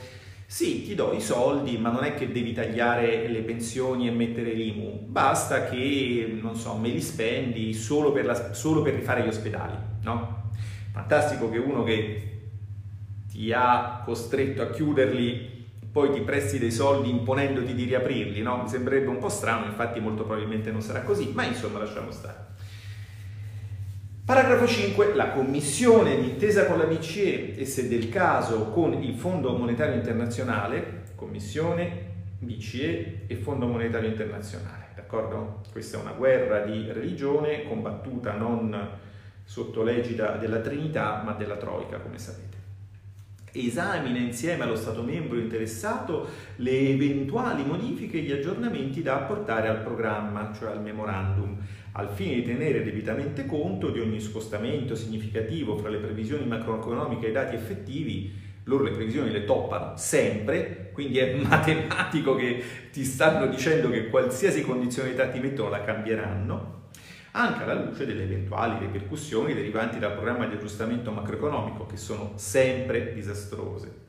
[0.46, 4.52] sì, ti do i soldi, ma non è che devi tagliare le pensioni e mettere
[4.52, 9.28] l'IMU, basta che, non so, me li spendi solo per, la, solo per rifare gli
[9.28, 10.50] ospedali, no?
[10.90, 12.40] Fantastico che uno che
[13.30, 18.62] ti ha costretto a chiuderli poi ti presti dei soldi imponendoti di riaprirli, no?
[18.62, 22.48] Mi sembrerebbe un po' strano, infatti molto probabilmente non sarà così, ma insomma lasciamo stare.
[24.30, 25.14] Paragrafo 5.
[25.16, 31.02] La Commissione, d'intesa con la BCE e se del caso con il Fondo Monetario Internazionale,
[31.16, 32.04] Commissione,
[32.38, 35.62] BCE e Fondo Monetario Internazionale, d'accordo?
[35.72, 38.90] Questa è una guerra di religione combattuta non
[39.42, 42.58] sotto l'egida della Trinità, ma della Troica, come sapete.
[43.50, 49.82] Esamina insieme allo Stato membro interessato le eventuali modifiche e gli aggiornamenti da apportare al
[49.82, 51.58] programma, cioè al memorandum
[51.92, 57.30] al fine di tenere debitamente conto di ogni scostamento significativo fra le previsioni macroeconomiche e
[57.30, 58.32] i dati effettivi,
[58.64, 64.62] loro le previsioni le toppano sempre, quindi è matematico che ti stanno dicendo che qualsiasi
[64.62, 66.78] condizionalità ti mettono la cambieranno,
[67.32, 73.12] anche alla luce delle eventuali ripercussioni derivanti dal programma di aggiustamento macroeconomico, che sono sempre
[73.14, 74.08] disastrose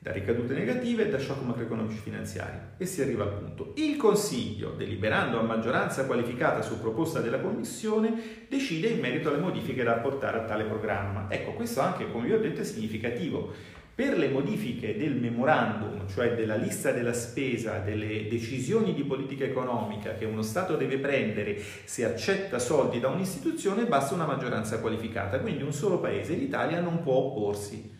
[0.00, 2.56] da ricadute negative e da shock macroeconomici finanziari.
[2.76, 3.72] E si arriva al punto.
[3.76, 9.82] Il Consiglio, deliberando a maggioranza qualificata su proposta della Commissione, decide in merito alle modifiche
[9.82, 11.26] da apportare a tale programma.
[11.28, 13.52] Ecco, questo anche, come vi ho detto, è significativo,
[13.98, 20.14] Per le modifiche del memorandum, cioè della lista della spesa, delle decisioni di politica economica
[20.14, 25.40] che uno Stato deve prendere se accetta soldi da un'istituzione, basta una maggioranza qualificata.
[25.40, 27.97] Quindi un solo paese, l'Italia, non può opporsi.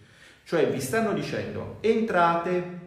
[0.49, 2.79] Cioè vi stanno dicendo entrate,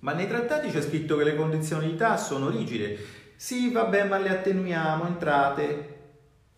[0.00, 2.98] ma nei trattati c'è scritto che le condizionalità sono rigide.
[3.34, 6.00] Sì, vabbè, ma le attenuiamo, entrate.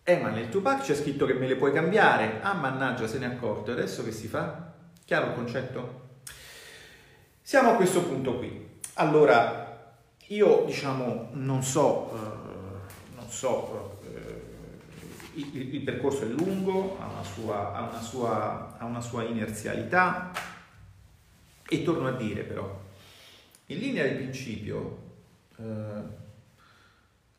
[0.03, 2.41] Eh, ma nel Tupac c'è scritto che me le puoi cambiare.
[2.41, 3.71] Ah, mannaggia, se ne è accorto.
[3.71, 4.73] Adesso che si fa?
[5.05, 6.01] Chiaro il concetto?
[7.41, 8.81] Siamo a questo punto qui.
[8.95, 9.95] Allora,
[10.27, 13.94] io diciamo non so, eh, non so
[15.35, 19.23] eh, il, il, percorso è lungo, ha una, sua, ha, una sua, ha una sua
[19.23, 20.31] inerzialità.
[21.67, 22.83] E torno a dire però,
[23.67, 25.03] in linea di principio,
[25.57, 26.01] eh,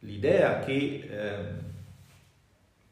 [0.00, 1.44] l'idea che eh,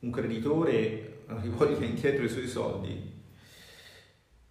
[0.00, 3.12] un creditore rivolga indietro i suoi soldi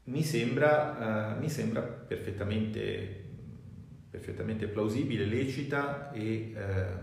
[0.05, 3.23] mi sembra, uh, mi sembra perfettamente,
[4.09, 7.02] perfettamente, plausibile, lecita e, uh,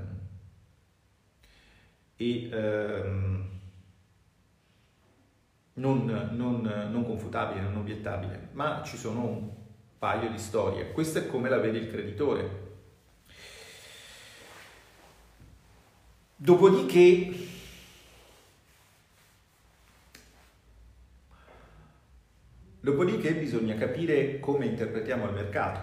[2.21, 3.49] e uh,
[5.73, 9.51] non, non, non, confutabile, non obiettabile, ma ci sono un
[9.99, 10.93] paio di storie.
[10.93, 12.69] Questa è come la vede il creditore.
[16.37, 17.49] Dopodiché
[22.83, 25.81] Dopodiché bisogna capire come interpretiamo il mercato,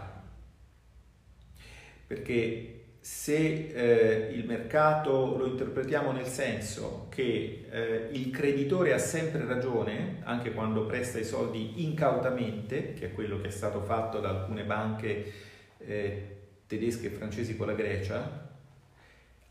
[2.08, 9.46] perché se eh, il mercato lo interpretiamo nel senso che eh, il creditore ha sempre
[9.46, 14.30] ragione, anche quando presta i soldi incautamente, che è quello che è stato fatto da
[14.30, 15.34] alcune banche
[15.80, 16.36] eh,
[16.68, 18.50] tedesche e francesi con la Grecia,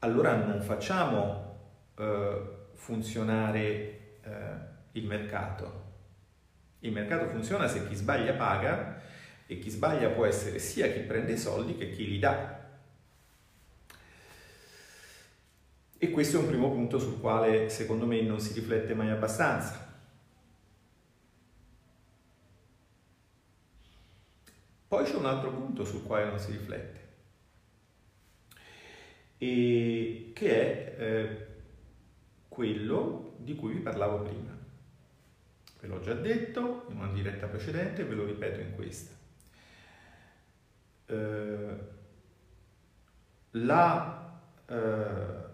[0.00, 1.58] allora non facciamo
[1.98, 2.40] eh,
[2.74, 5.86] funzionare eh, il mercato
[6.86, 9.00] il mercato funziona se chi sbaglia paga
[9.46, 12.55] e chi sbaglia può essere sia chi prende i soldi che chi li dà.
[15.98, 19.84] E questo è un primo punto sul quale secondo me non si riflette mai abbastanza.
[24.88, 27.00] Poi c'è un altro punto sul quale non si riflette,
[29.38, 31.46] e che è eh,
[32.48, 34.56] quello di cui vi parlavo prima.
[35.80, 39.14] Ve l'ho già detto in una diretta precedente e ve lo ripeto in questa.
[41.06, 41.78] Eh,
[43.50, 45.45] la, eh,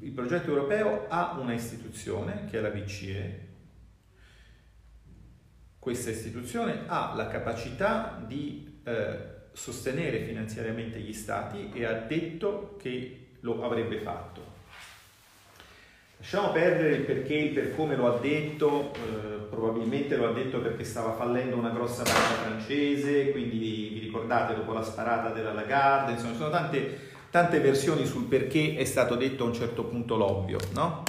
[0.00, 3.48] il progetto europeo ha una istituzione che è la BCE.
[5.78, 13.36] Questa istituzione ha la capacità di eh, sostenere finanziariamente gli stati e ha detto che
[13.40, 14.58] lo avrebbe fatto.
[16.18, 20.60] Lasciamo perdere il perché, il per come lo ha detto, eh, probabilmente lo ha detto
[20.60, 26.12] perché stava fallendo una grossa banca francese, quindi vi, ricordate dopo la sparata della Lagarde,
[26.12, 30.58] insomma sono tante, tante versioni sul perché è stato detto a un certo punto l'ovvio,
[30.72, 31.04] no?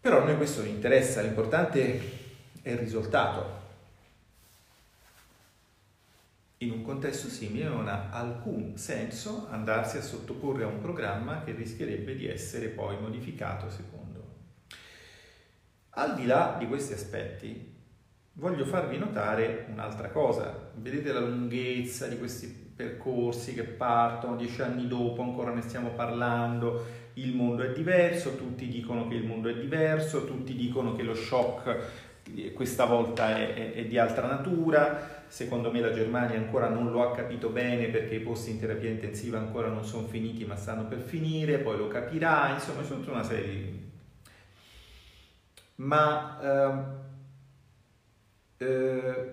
[0.00, 2.00] Però a noi questo non interessa, l'importante
[2.62, 3.56] è il risultato.
[6.58, 11.52] In un contesto simile non ha alcun senso andarsi a sottoporre a un programma che
[11.52, 14.24] rischierebbe di essere poi modificato secondo.
[15.90, 17.77] Al di là di questi aspetti,
[18.38, 20.70] voglio farvi notare un'altra cosa.
[20.74, 27.06] Vedete la lunghezza di questi percorsi che partono dieci anni dopo, ancora ne stiamo parlando,
[27.14, 31.14] il mondo è diverso, tutti dicono che il mondo è diverso, tutti dicono che lo
[31.14, 32.06] shock
[32.54, 37.02] questa volta è, è, è, di altra natura, secondo me la Germania ancora non lo
[37.02, 40.86] ha capito bene perché i posti in terapia intensiva ancora non sono finiti ma stanno
[40.86, 43.86] per finire, poi lo capirà, insomma c'è tutta una serie di...
[45.76, 47.07] Ma eh,
[48.58, 49.32] eh,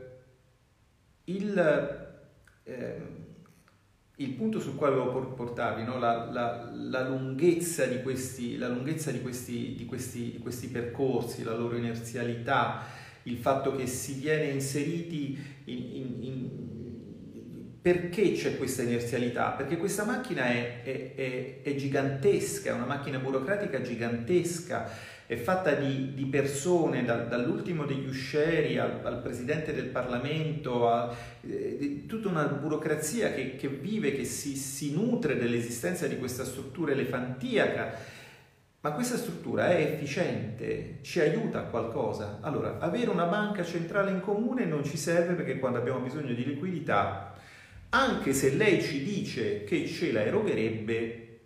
[1.25, 2.13] il...
[2.63, 3.23] Eh,
[4.19, 5.99] il punto sul quale volevo portarvi, no?
[5.99, 11.43] la, la, la, lunghezza, di questi, la lunghezza di questi, di, questi, di questi, percorsi,
[11.43, 12.83] la loro inerzialità,
[13.23, 16.49] il fatto che si viene inseriti in, in, in
[17.85, 19.51] perché c'è questa inerzialità?
[19.51, 24.89] Perché questa macchina è, è, è, è gigantesca, è una macchina burocratica gigantesca
[25.27, 31.15] è fatta di, di persone, da, dall'ultimo degli uscieri al, al, presidente del Parlamento, a
[31.41, 36.91] eh, tutta una burocrazia che, che vive, che si, si nutre dell'esistenza di questa struttura
[36.91, 38.13] elefantiaca.
[38.81, 42.37] Ma questa struttura è efficiente, ci aiuta a qualcosa.
[42.41, 46.45] Allora, avere una banca centrale in comune non ci serve perché quando abbiamo bisogno di
[46.45, 47.33] liquidità,
[47.89, 51.39] anche se lei ci dice che ce la erogherebbe,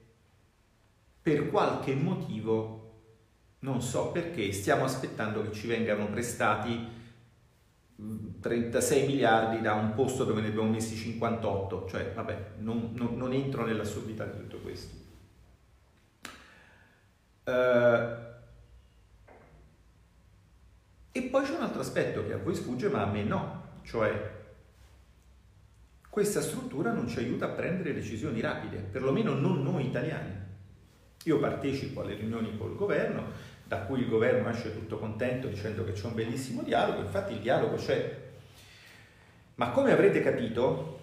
[1.21, 2.88] per qualche motivo
[3.60, 6.97] non so perché, stiamo aspettando che ci vengano prestati
[8.39, 13.34] 36 miliardi da un posto dove ne abbiamo messi 58, cioè vabbè, non, non, non
[13.34, 14.95] entro nell'assurdità di tutto questo.
[17.43, 18.28] Uh,
[21.12, 24.38] e poi c'è un altro aspetto che a voi sfugge ma a me no, cioè
[26.10, 30.38] questa struttura non ci aiuta a prendere decisioni rapide, perlomeno non noi italiani.
[31.26, 33.26] Io partecipo alle riunioni col governo,
[33.70, 37.39] da cui il governo esce tutto contento dicendo che c'è un bellissimo dialogo, infatti il
[37.39, 38.17] dialogo c'è.
[39.53, 40.97] Ma come avrete capito,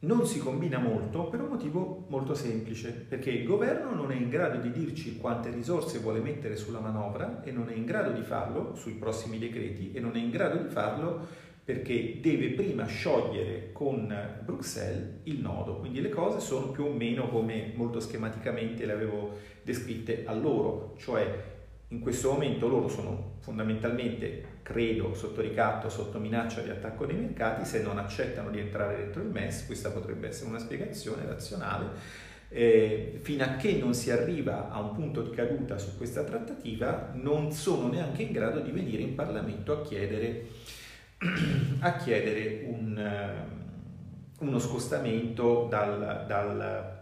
[0.00, 4.28] non si combina molto per un motivo molto semplice, perché il governo non è in
[4.28, 8.20] grado di dirci quante risorse vuole mettere sulla manovra e non è in grado di
[8.20, 11.26] farlo sui prossimi decreti e non è in grado di farlo
[11.66, 14.06] perché deve prima sciogliere con
[14.44, 19.36] Bruxelles il nodo, quindi le cose sono più o meno come molto schematicamente le avevo
[19.64, 21.54] descritte a loro, cioè
[21.88, 27.64] in questo momento loro sono fondamentalmente, credo, sotto ricatto, sotto minaccia di attacco dei mercati,
[27.64, 31.88] se non accettano di entrare dentro il MES, questa potrebbe essere una spiegazione razionale,
[32.48, 37.10] eh, fino a che non si arriva a un punto di caduta su questa trattativa,
[37.14, 40.46] non sono neanche in grado di venire in Parlamento a chiedere,
[41.80, 46.96] a chiedere un, eh, uno scostamento dal, dal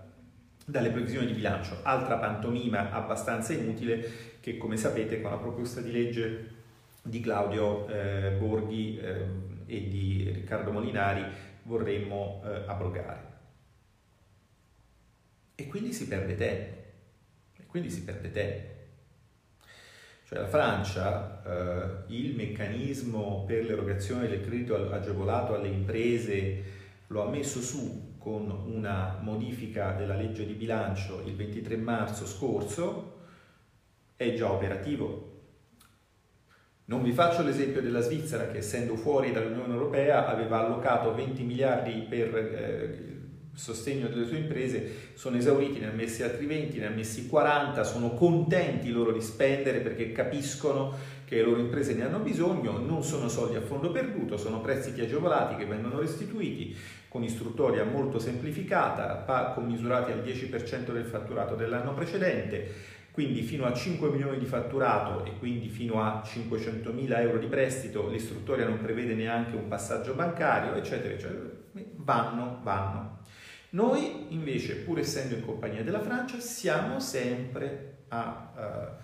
[0.65, 1.81] dalle previsioni di bilancio.
[1.83, 6.53] Altra pantomima abbastanza inutile che come sapete con la proposta di legge
[7.03, 9.27] di Claudio eh, Borghi eh,
[9.67, 11.25] e di Riccardo Molinari
[11.65, 13.33] vorremmo eh, abrogare.
[15.55, 16.83] E quindi si perde tempo.
[17.57, 18.74] E quindi si perde tempo.
[20.35, 26.63] Cioè la Francia, eh, il meccanismo per l'erogazione del credito agevolato alle imprese
[27.07, 33.19] lo ha messo su con una modifica della legge di bilancio il 23 marzo scorso,
[34.17, 35.31] è già operativo.
[36.87, 42.07] Non vi faccio l'esempio della Svizzera che essendo fuori dall'Unione Europea aveva allocato 20 miliardi
[42.09, 43.14] per eh,
[43.55, 47.83] sostegno delle sue imprese, sono esauriti, ne ha messi altri 20, ne ha messi 40,
[47.85, 50.95] sono contenti loro di spendere perché capiscono
[51.25, 55.01] che le loro imprese ne hanno bisogno, non sono soldi a fondo perduto, sono prestiti
[55.01, 56.77] agevolati che vengono restituiti,
[57.09, 64.11] con istruttoria molto semplificata, commisurati al 10% del fatturato dell'anno precedente, quindi fino a 5
[64.11, 69.15] milioni di fatturato e quindi fino a 500 mila euro di prestito, l'istruttoria non prevede
[69.15, 71.49] neanche un passaggio bancario, eccetera, eccetera.
[71.95, 73.14] Vanno, vanno.
[73.75, 79.03] Noi invece, pur essendo in compagnia della Francia, siamo sempre a, uh,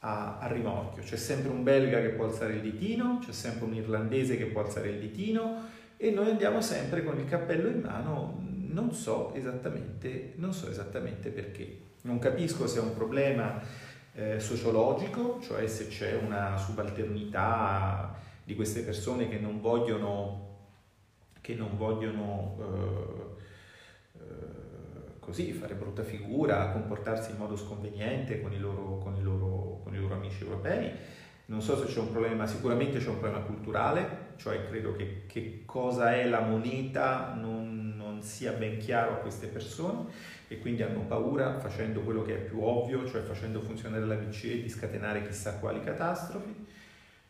[0.00, 1.02] a, a rimorchio.
[1.02, 4.60] C'è sempre un belga che può alzare il ditino, c'è sempre un irlandese che può
[4.60, 5.64] alzare il ditino,
[5.96, 8.38] e noi andiamo sempre con il cappello in mano,
[8.72, 11.78] non so esattamente, non so esattamente perché.
[12.02, 13.62] Non capisco se è un problema
[14.12, 20.50] eh, sociologico, cioè se c'è una subalternità di queste persone che non vogliono,
[21.40, 23.31] che non vogliono eh,
[25.18, 29.94] così fare brutta figura, comportarsi in modo sconveniente con i loro, con i loro, con
[29.94, 30.92] i loro amici europei
[31.52, 35.62] non so se c'è un problema, sicuramente c'è un problema culturale, cioè credo che, che
[35.66, 40.10] cosa è la moneta non, non, sia ben chiaro a queste persone
[40.48, 44.62] e quindi hanno paura facendo quello che è più ovvio, cioè facendo funzionare la BCE
[44.62, 46.61] di scatenare chissà quali catastrofi.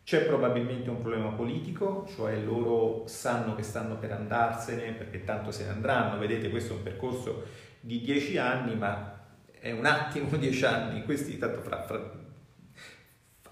[0.04, 5.64] C'è probabilmente un problema politico, cioè loro sanno che stanno per andarsene perché tanto se
[5.64, 7.44] ne andranno, vedete questo è un percorso
[7.80, 9.20] di dieci anni, ma
[9.58, 12.20] è un attimo dieci anni, questi tanto fra, fra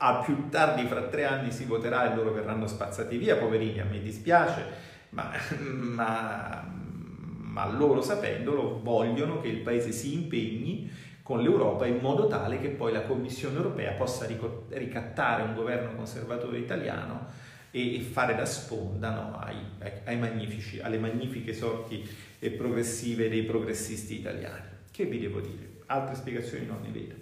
[0.02, 3.84] a più tardi fra tre anni si voterà e loro verranno spazzati via, poverini, a
[3.84, 4.64] me dispiace,
[5.10, 5.30] ma,
[5.60, 10.90] ma, ma loro sapendolo vogliono che il paese si impegni
[11.22, 16.58] con l'Europa in modo tale che poi la Commissione europea possa ricattare un governo conservatore
[16.58, 17.26] italiano
[17.70, 19.56] e, fare da sponda no, ai,
[20.04, 22.08] ai alle magnifiche sorti
[22.50, 24.68] progressive dei progressisti italiani.
[24.90, 25.68] Che vi devo dire?
[25.86, 27.14] Altre spiegazioni non ne vedo.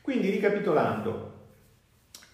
[0.00, 1.35] Quindi ricapitolando,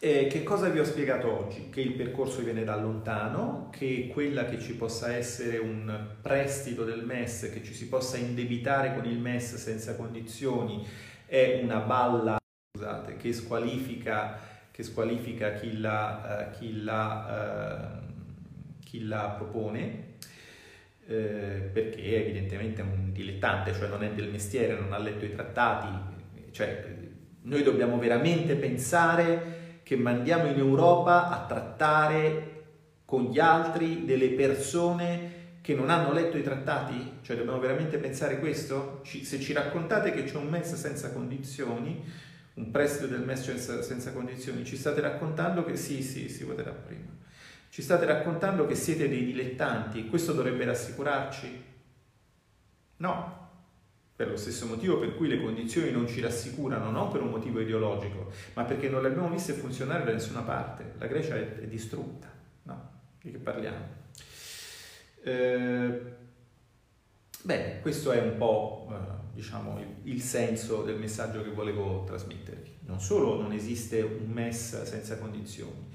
[0.04, 1.68] eh, che cosa vi ho spiegato oggi?
[1.70, 7.04] Che il percorso viene da lontano, che quella che ci possa essere un prestito del
[7.04, 10.84] MES, che ci si possa indebitare con il MES senza condizioni,
[11.24, 12.36] è una balla
[12.76, 14.40] scusate, che squalifica,
[14.72, 20.16] che squalifica chi, la, uh, chi, la, uh, chi la propone.
[21.06, 25.32] Eh, perché è evidentemente un dilettante, cioè non è del mestiere, non ha letto i
[25.32, 25.86] trattati,
[26.50, 26.92] cioè
[27.42, 32.50] noi dobbiamo veramente pensare che mandiamo in Europa a trattare
[33.04, 37.18] con gli altri delle persone che non hanno letto i trattati?
[37.22, 39.00] Cioè dobbiamo veramente pensare questo?
[39.04, 42.02] Ci, se ci raccontate che c'è un MES senza condizioni,
[42.54, 46.70] un prestito del MES senza, senza condizioni, ci state raccontando che sì, sì, si voterà
[46.70, 47.10] prima.
[47.68, 51.64] Ci state raccontando che siete dei dilettanti, questo dovrebbe rassicurarci?
[52.98, 53.41] No,
[54.22, 57.58] per lo stesso motivo per cui le condizioni non ci rassicurano, non per un motivo
[57.58, 60.92] ideologico, ma perché non le abbiamo viste funzionare da nessuna parte.
[60.98, 62.30] La Grecia è, è distrutta,
[62.62, 62.90] no?
[63.20, 63.84] Di che parliamo?
[65.24, 66.00] Eh,
[67.42, 68.94] bene, questo è un po' eh,
[69.34, 72.78] diciamo, il, il, senso del messaggio che volevo trasmettervi.
[72.86, 75.88] Non solo non esiste un MES senza condizioni,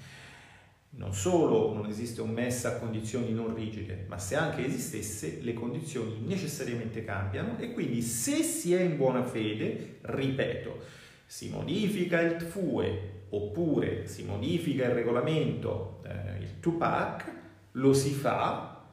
[0.92, 5.54] non solo non esiste un MES a condizioni non rigide, ma se anche esistesse, le
[5.54, 10.80] condizioni necessariamente cambiano e quindi se si è in buona fede, ripeto,
[11.26, 17.32] si modifica il TFUE oppure si modifica il regolamento, eh, il TUPAC,
[17.74, 18.84] lo si fa,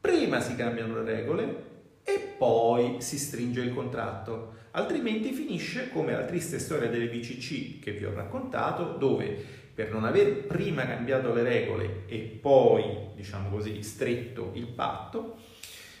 [0.00, 1.64] prima si cambiano le regole
[2.02, 7.92] e poi si stringe il contratto, altrimenti finisce come la triste storia delle BCC che
[7.92, 13.82] vi ho raccontato, dove per non aver prima cambiato le regole e poi, diciamo così,
[13.82, 15.36] stretto il patto,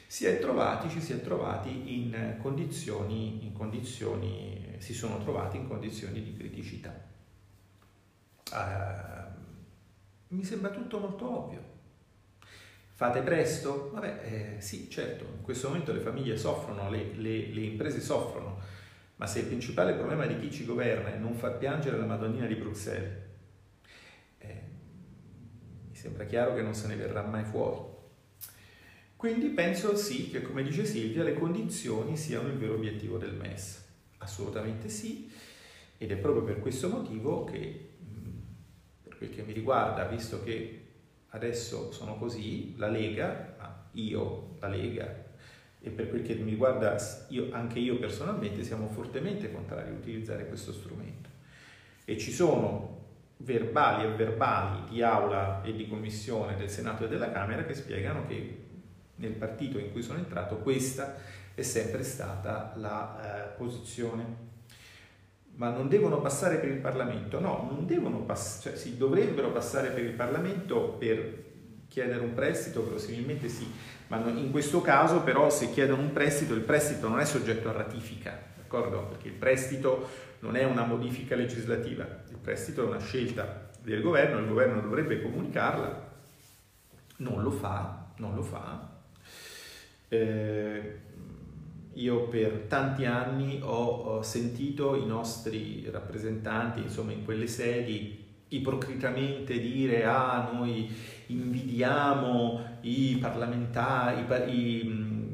[0.06, 5.68] si è trovati, ci si è trovati in condizioni, in condizioni, si sono trovati in
[5.68, 7.08] condizioni di criticità.
[8.52, 11.78] Uh, mi sembra tutto molto ovvio.
[13.00, 13.92] Fate presto?
[13.94, 18.60] Vabbè, eh, sì, certo, in questo momento le famiglie soffrono, le, le, le imprese soffrono,
[19.16, 22.44] ma se il principale problema di chi ci governa è non far piangere la Madonnina
[22.44, 23.22] di Bruxelles,
[25.92, 27.80] sembra chiaro che non se ne verrà mai fuori.
[29.16, 33.82] Quindi penso sì che, come dice Silvia, le condizioni siano il vero obiettivo del MES.
[34.18, 35.32] Assolutamente sì,
[35.96, 37.92] ed è proprio per questo motivo che,
[39.00, 40.79] per quel che mi riguarda, visto che
[41.30, 45.28] adesso sono così, la Lega, io, la Lega,
[45.82, 46.96] e per quel che mi riguarda
[47.28, 51.28] io, anche io personalmente, siamo fortemente contrari a utilizzare questo strumento.
[52.04, 52.98] E ci sono
[53.38, 58.26] verbali e verbali di aula e di commissione del Senato e della Camera che spiegano
[58.26, 58.58] che
[59.16, 61.16] nel partito in cui sono entrato questa
[61.54, 64.48] è sempre stata la eh, posizione.
[65.56, 67.38] Ma non devono passare per il Parlamento?
[67.38, 71.48] No, non devono passare, cioè si dovrebbero passare per il Parlamento per
[71.88, 73.70] chiedere un prestito, verosimilmente sì,
[74.06, 77.72] ma in questo caso però se chiedono un prestito, il prestito non è soggetto a
[77.72, 79.06] ratifica, d'accordo?
[79.06, 80.08] Perché il prestito
[80.40, 85.20] non è una modifica legislativa, il prestito è una scelta del governo, il governo dovrebbe
[85.20, 86.08] comunicarla,
[87.16, 88.88] non lo fa, non lo fa.
[90.08, 91.00] Eh,
[91.94, 98.18] io per tanti anni ho, sentito i nostri rappresentanti, insomma, in quelle sedi,
[98.48, 100.92] ipocritamente dire ah noi
[101.26, 104.84] invidiamo i parlamentari, i, i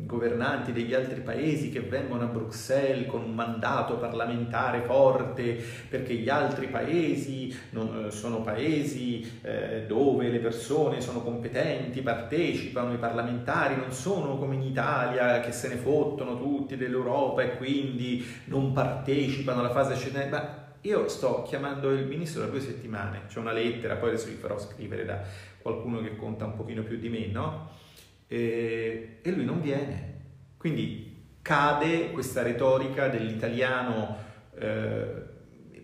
[0.07, 6.29] governanti degli altri paesi che vengono a Bruxelles con un mandato parlamentare forte perché gli
[6.29, 13.77] altri paesi non, eh, sono paesi eh, dove le persone sono competenti, partecipano, i parlamentari
[13.77, 19.61] non sono come in Italia che se ne fottono tutti dell'Europa e quindi non partecipano
[19.61, 20.31] alla fase scenaria.
[20.31, 24.35] Ma io sto chiamando il ministro da due settimane, c'è una lettera, poi adesso vi
[24.35, 25.21] farò scrivere da
[25.61, 27.85] qualcuno che conta un pochino più di me, no?
[28.27, 30.15] E, e lui non viene.
[30.57, 34.17] Quindi cade questa retorica dell'italiano
[34.59, 35.35] eh,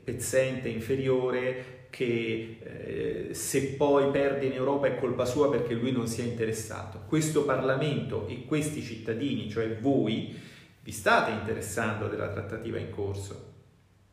[0.03, 6.09] pezzente, inferiore, che eh, se poi perde in Europa è colpa sua perché lui non
[6.09, 7.03] si è interessato.
[7.07, 10.34] Questo Parlamento e questi cittadini, cioè voi,
[10.82, 13.51] vi state interessando della trattativa in corso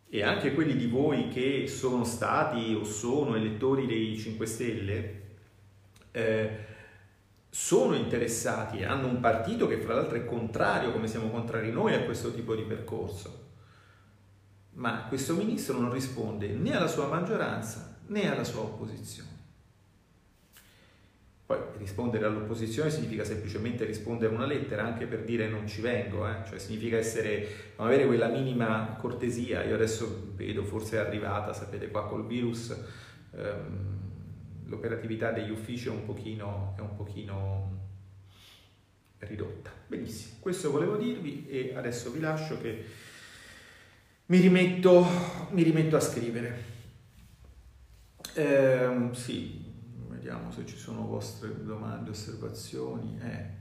[0.10, 5.22] e anche quelli di voi che sono stati o sono elettori dei 5 Stelle,
[6.12, 6.50] eh,
[7.50, 11.94] sono interessati e hanno un partito che fra l'altro è contrario, come siamo contrari noi,
[11.94, 13.48] a questo tipo di percorso.
[14.74, 19.38] Ma questo ministro non risponde né alla sua maggioranza né alla sua opposizione.
[21.46, 26.28] Poi rispondere all'opposizione significa semplicemente rispondere a una lettera, anche per dire non ci vengo,
[26.28, 26.46] eh?
[26.48, 29.64] cioè significa essere, avere quella minima cortesia.
[29.64, 32.76] Io adesso vedo, forse è arrivata, sapete qua col virus,
[33.36, 34.09] ehm,
[34.70, 37.78] l'operatività degli uffici è un pochino, è un pochino
[39.20, 39.72] ridotta.
[39.88, 42.86] Benissimo, questo volevo dirvi e adesso vi lascio che
[44.28, 45.06] mi rimetto,
[45.50, 46.78] mi rimetto a scrivere.
[48.36, 49.66] Eh, sì,
[50.08, 53.20] vediamo se ci sono vostre domande, osservazioni.
[53.22, 53.58] Eh.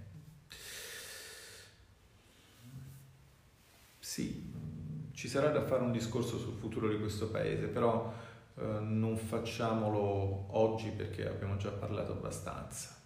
[3.98, 4.52] Sì,
[5.12, 8.12] ci sarà da fare un discorso sul futuro di questo paese, però
[8.60, 12.96] eh, non facciamolo oggi perché abbiamo già parlato abbastanza.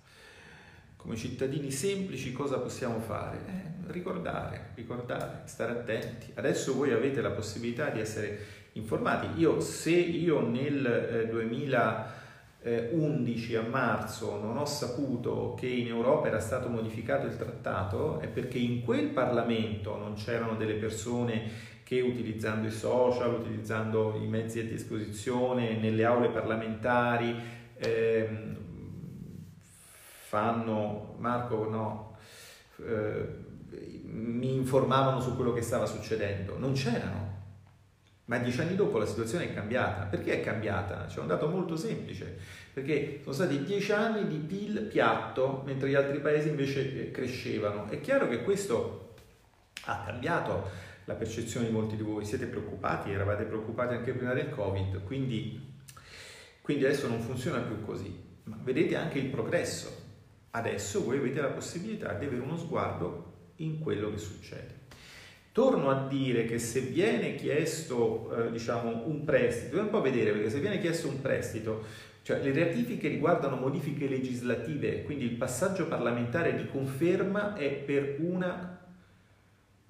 [0.96, 3.38] Come cittadini semplici cosa possiamo fare?
[3.46, 6.32] Eh, ricordare, ricordare, stare attenti.
[6.34, 8.38] Adesso voi avete la possibilità di essere
[8.74, 9.40] informati.
[9.40, 16.40] Io, se io nel eh, 2011 a marzo non ho saputo che in Europa era
[16.40, 22.68] stato modificato il trattato, è perché in quel Parlamento non c'erano delle persone che utilizzando
[22.68, 27.38] i social, utilizzando i mezzi a disposizione, nelle aule parlamentari,
[27.76, 28.57] ehm,
[30.26, 32.16] fanno, Marco no,
[32.78, 33.26] eh,
[34.05, 37.40] mi informavano su quello che stava succedendo, non c'erano.
[38.24, 40.05] Ma dieci anni dopo la situazione è cambiata.
[40.05, 41.05] Perché è cambiata?
[41.05, 42.38] C'è un dato molto semplice,
[42.72, 47.90] perché sono stati dieci anni di PIL piatto, mentre gli altri paesi invece eh, crescevano.
[47.90, 49.16] È chiaro che questo
[49.84, 52.24] ha cambiato la percezione di molti di voi.
[52.24, 55.61] Siete preoccupati, eravate preoccupati anche prima del Covid, quindi,
[56.61, 58.30] quindi adesso non funziona più così.
[58.44, 60.00] Ma vedete anche il progresso.
[60.50, 64.80] Adesso voi avete la possibilità di avere uno sguardo in quello che succede.
[65.53, 70.32] Torno a dire che se viene chiesto eh, diciamo, un prestito, dobbiamo un po' vedere
[70.32, 71.84] perché se viene chiesto un prestito,
[72.22, 78.71] cioè le ratifiche riguardano modifiche legislative, quindi il passaggio parlamentare di conferma è per una...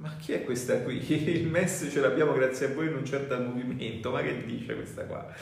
[0.03, 1.01] Ma chi è questa qui?
[1.31, 5.05] Il MES ce l'abbiamo grazie a voi in un certo movimento, ma che dice questa
[5.05, 5.33] qua?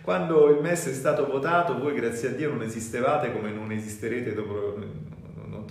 [0.00, 4.34] Quando il MES è stato votato, voi grazie a Dio non esistevate come non esisterete
[4.34, 4.76] dopo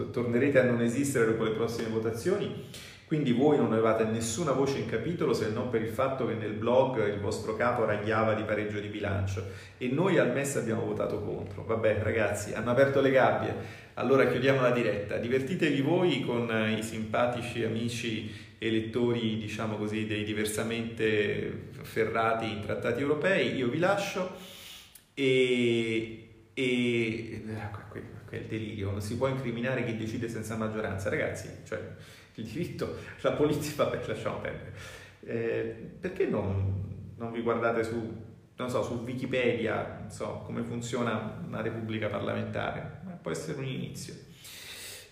[0.05, 2.69] tornerete a non esistere dopo le prossime votazioni,
[3.07, 6.51] quindi voi non avevate nessuna voce in capitolo se non per il fatto che nel
[6.51, 9.45] blog il vostro capo ragliava di pareggio di bilancio
[9.77, 11.63] e noi al MES abbiamo votato contro.
[11.63, 13.55] Vabbè ragazzi, hanno aperto le gabbie,
[13.93, 15.15] allora chiudiamo la diretta.
[15.15, 23.55] Divertitevi voi con i simpatici amici elettori, diciamo così, dei diversamente ferrati in trattati europei.
[23.55, 24.35] Io vi lascio
[25.13, 27.41] e, e
[28.29, 31.09] che è il delirio, non si può incriminare chi decide senza maggioranza.
[31.09, 31.79] Ragazzi, cioè,
[32.37, 34.73] il diritto, la politica, vabbè, lasciamo perdere.
[35.21, 38.15] Eh, perché non, non, vi guardate su,
[38.55, 43.01] so, su Wikipedia, so, come funziona una repubblica parlamentare?
[43.21, 44.13] Può essere un inizio.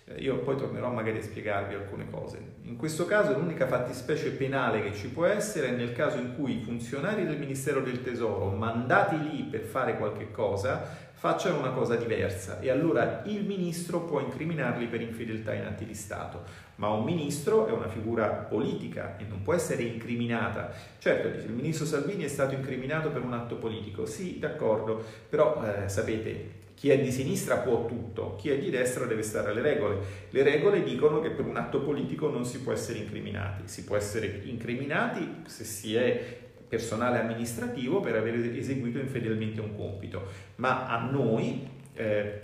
[0.08, 2.40] Eh, io poi tornerò magari a spiegarvi alcune cose.
[2.64, 6.60] In questo caso l'unica fattispecie penale che ci può essere è nel caso in cui
[6.60, 11.96] i funzionari del Ministero del Tesoro, mandati lì per fare qualche cosa, facciano una cosa
[11.96, 16.44] diversa e allora il ministro può incriminarli per infedeltà in atti di Stato.
[16.76, 20.72] Ma un ministro è una figura politica e non può essere incriminata.
[21.00, 25.90] Certo, il ministro Salvini è stato incriminato per un atto politico, sì, d'accordo, però eh,
[25.90, 29.98] sapete, chi è di sinistra può tutto, chi è di destra deve stare alle regole.
[30.30, 33.96] Le regole dicono che per un atto politico non si può essere incriminati, si può
[33.96, 41.10] essere incriminati se si è personale amministrativo per aver eseguito infedelmente un compito, ma a
[41.10, 42.42] noi, eh,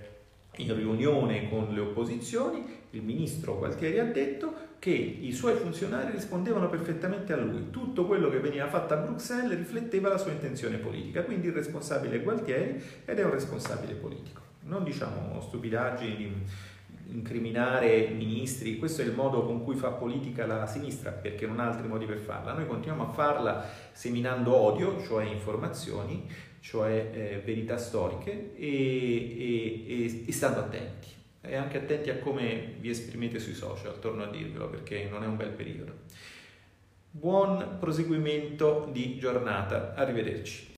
[0.58, 6.68] in riunione con le opposizioni, il ministro Gualtieri ha detto che i suoi funzionari rispondevano
[6.68, 7.70] perfettamente a lui.
[7.70, 12.18] Tutto quello che veniva fatto a Bruxelles rifletteva la sua intenzione politica, quindi il responsabile
[12.18, 14.42] è Gualtieri ed è un responsabile politico.
[14.64, 16.44] Non diciamo stupidaggini
[17.12, 21.68] incriminare ministri, questo è il modo con cui fa politica la sinistra, perché non ha
[21.68, 22.54] altri modi per farla.
[22.54, 26.26] Noi continuiamo a farla seminando odio, cioè informazioni,
[26.62, 31.10] cioè eh, verità storiche e, e, e, stando attenti.
[31.42, 35.28] E anche attenti a come vi esprimete sui social, torno a dirvelo, perché non è
[35.28, 35.94] un bel periodo.
[37.10, 40.70] Buon proseguimento di giornata, arrivederci.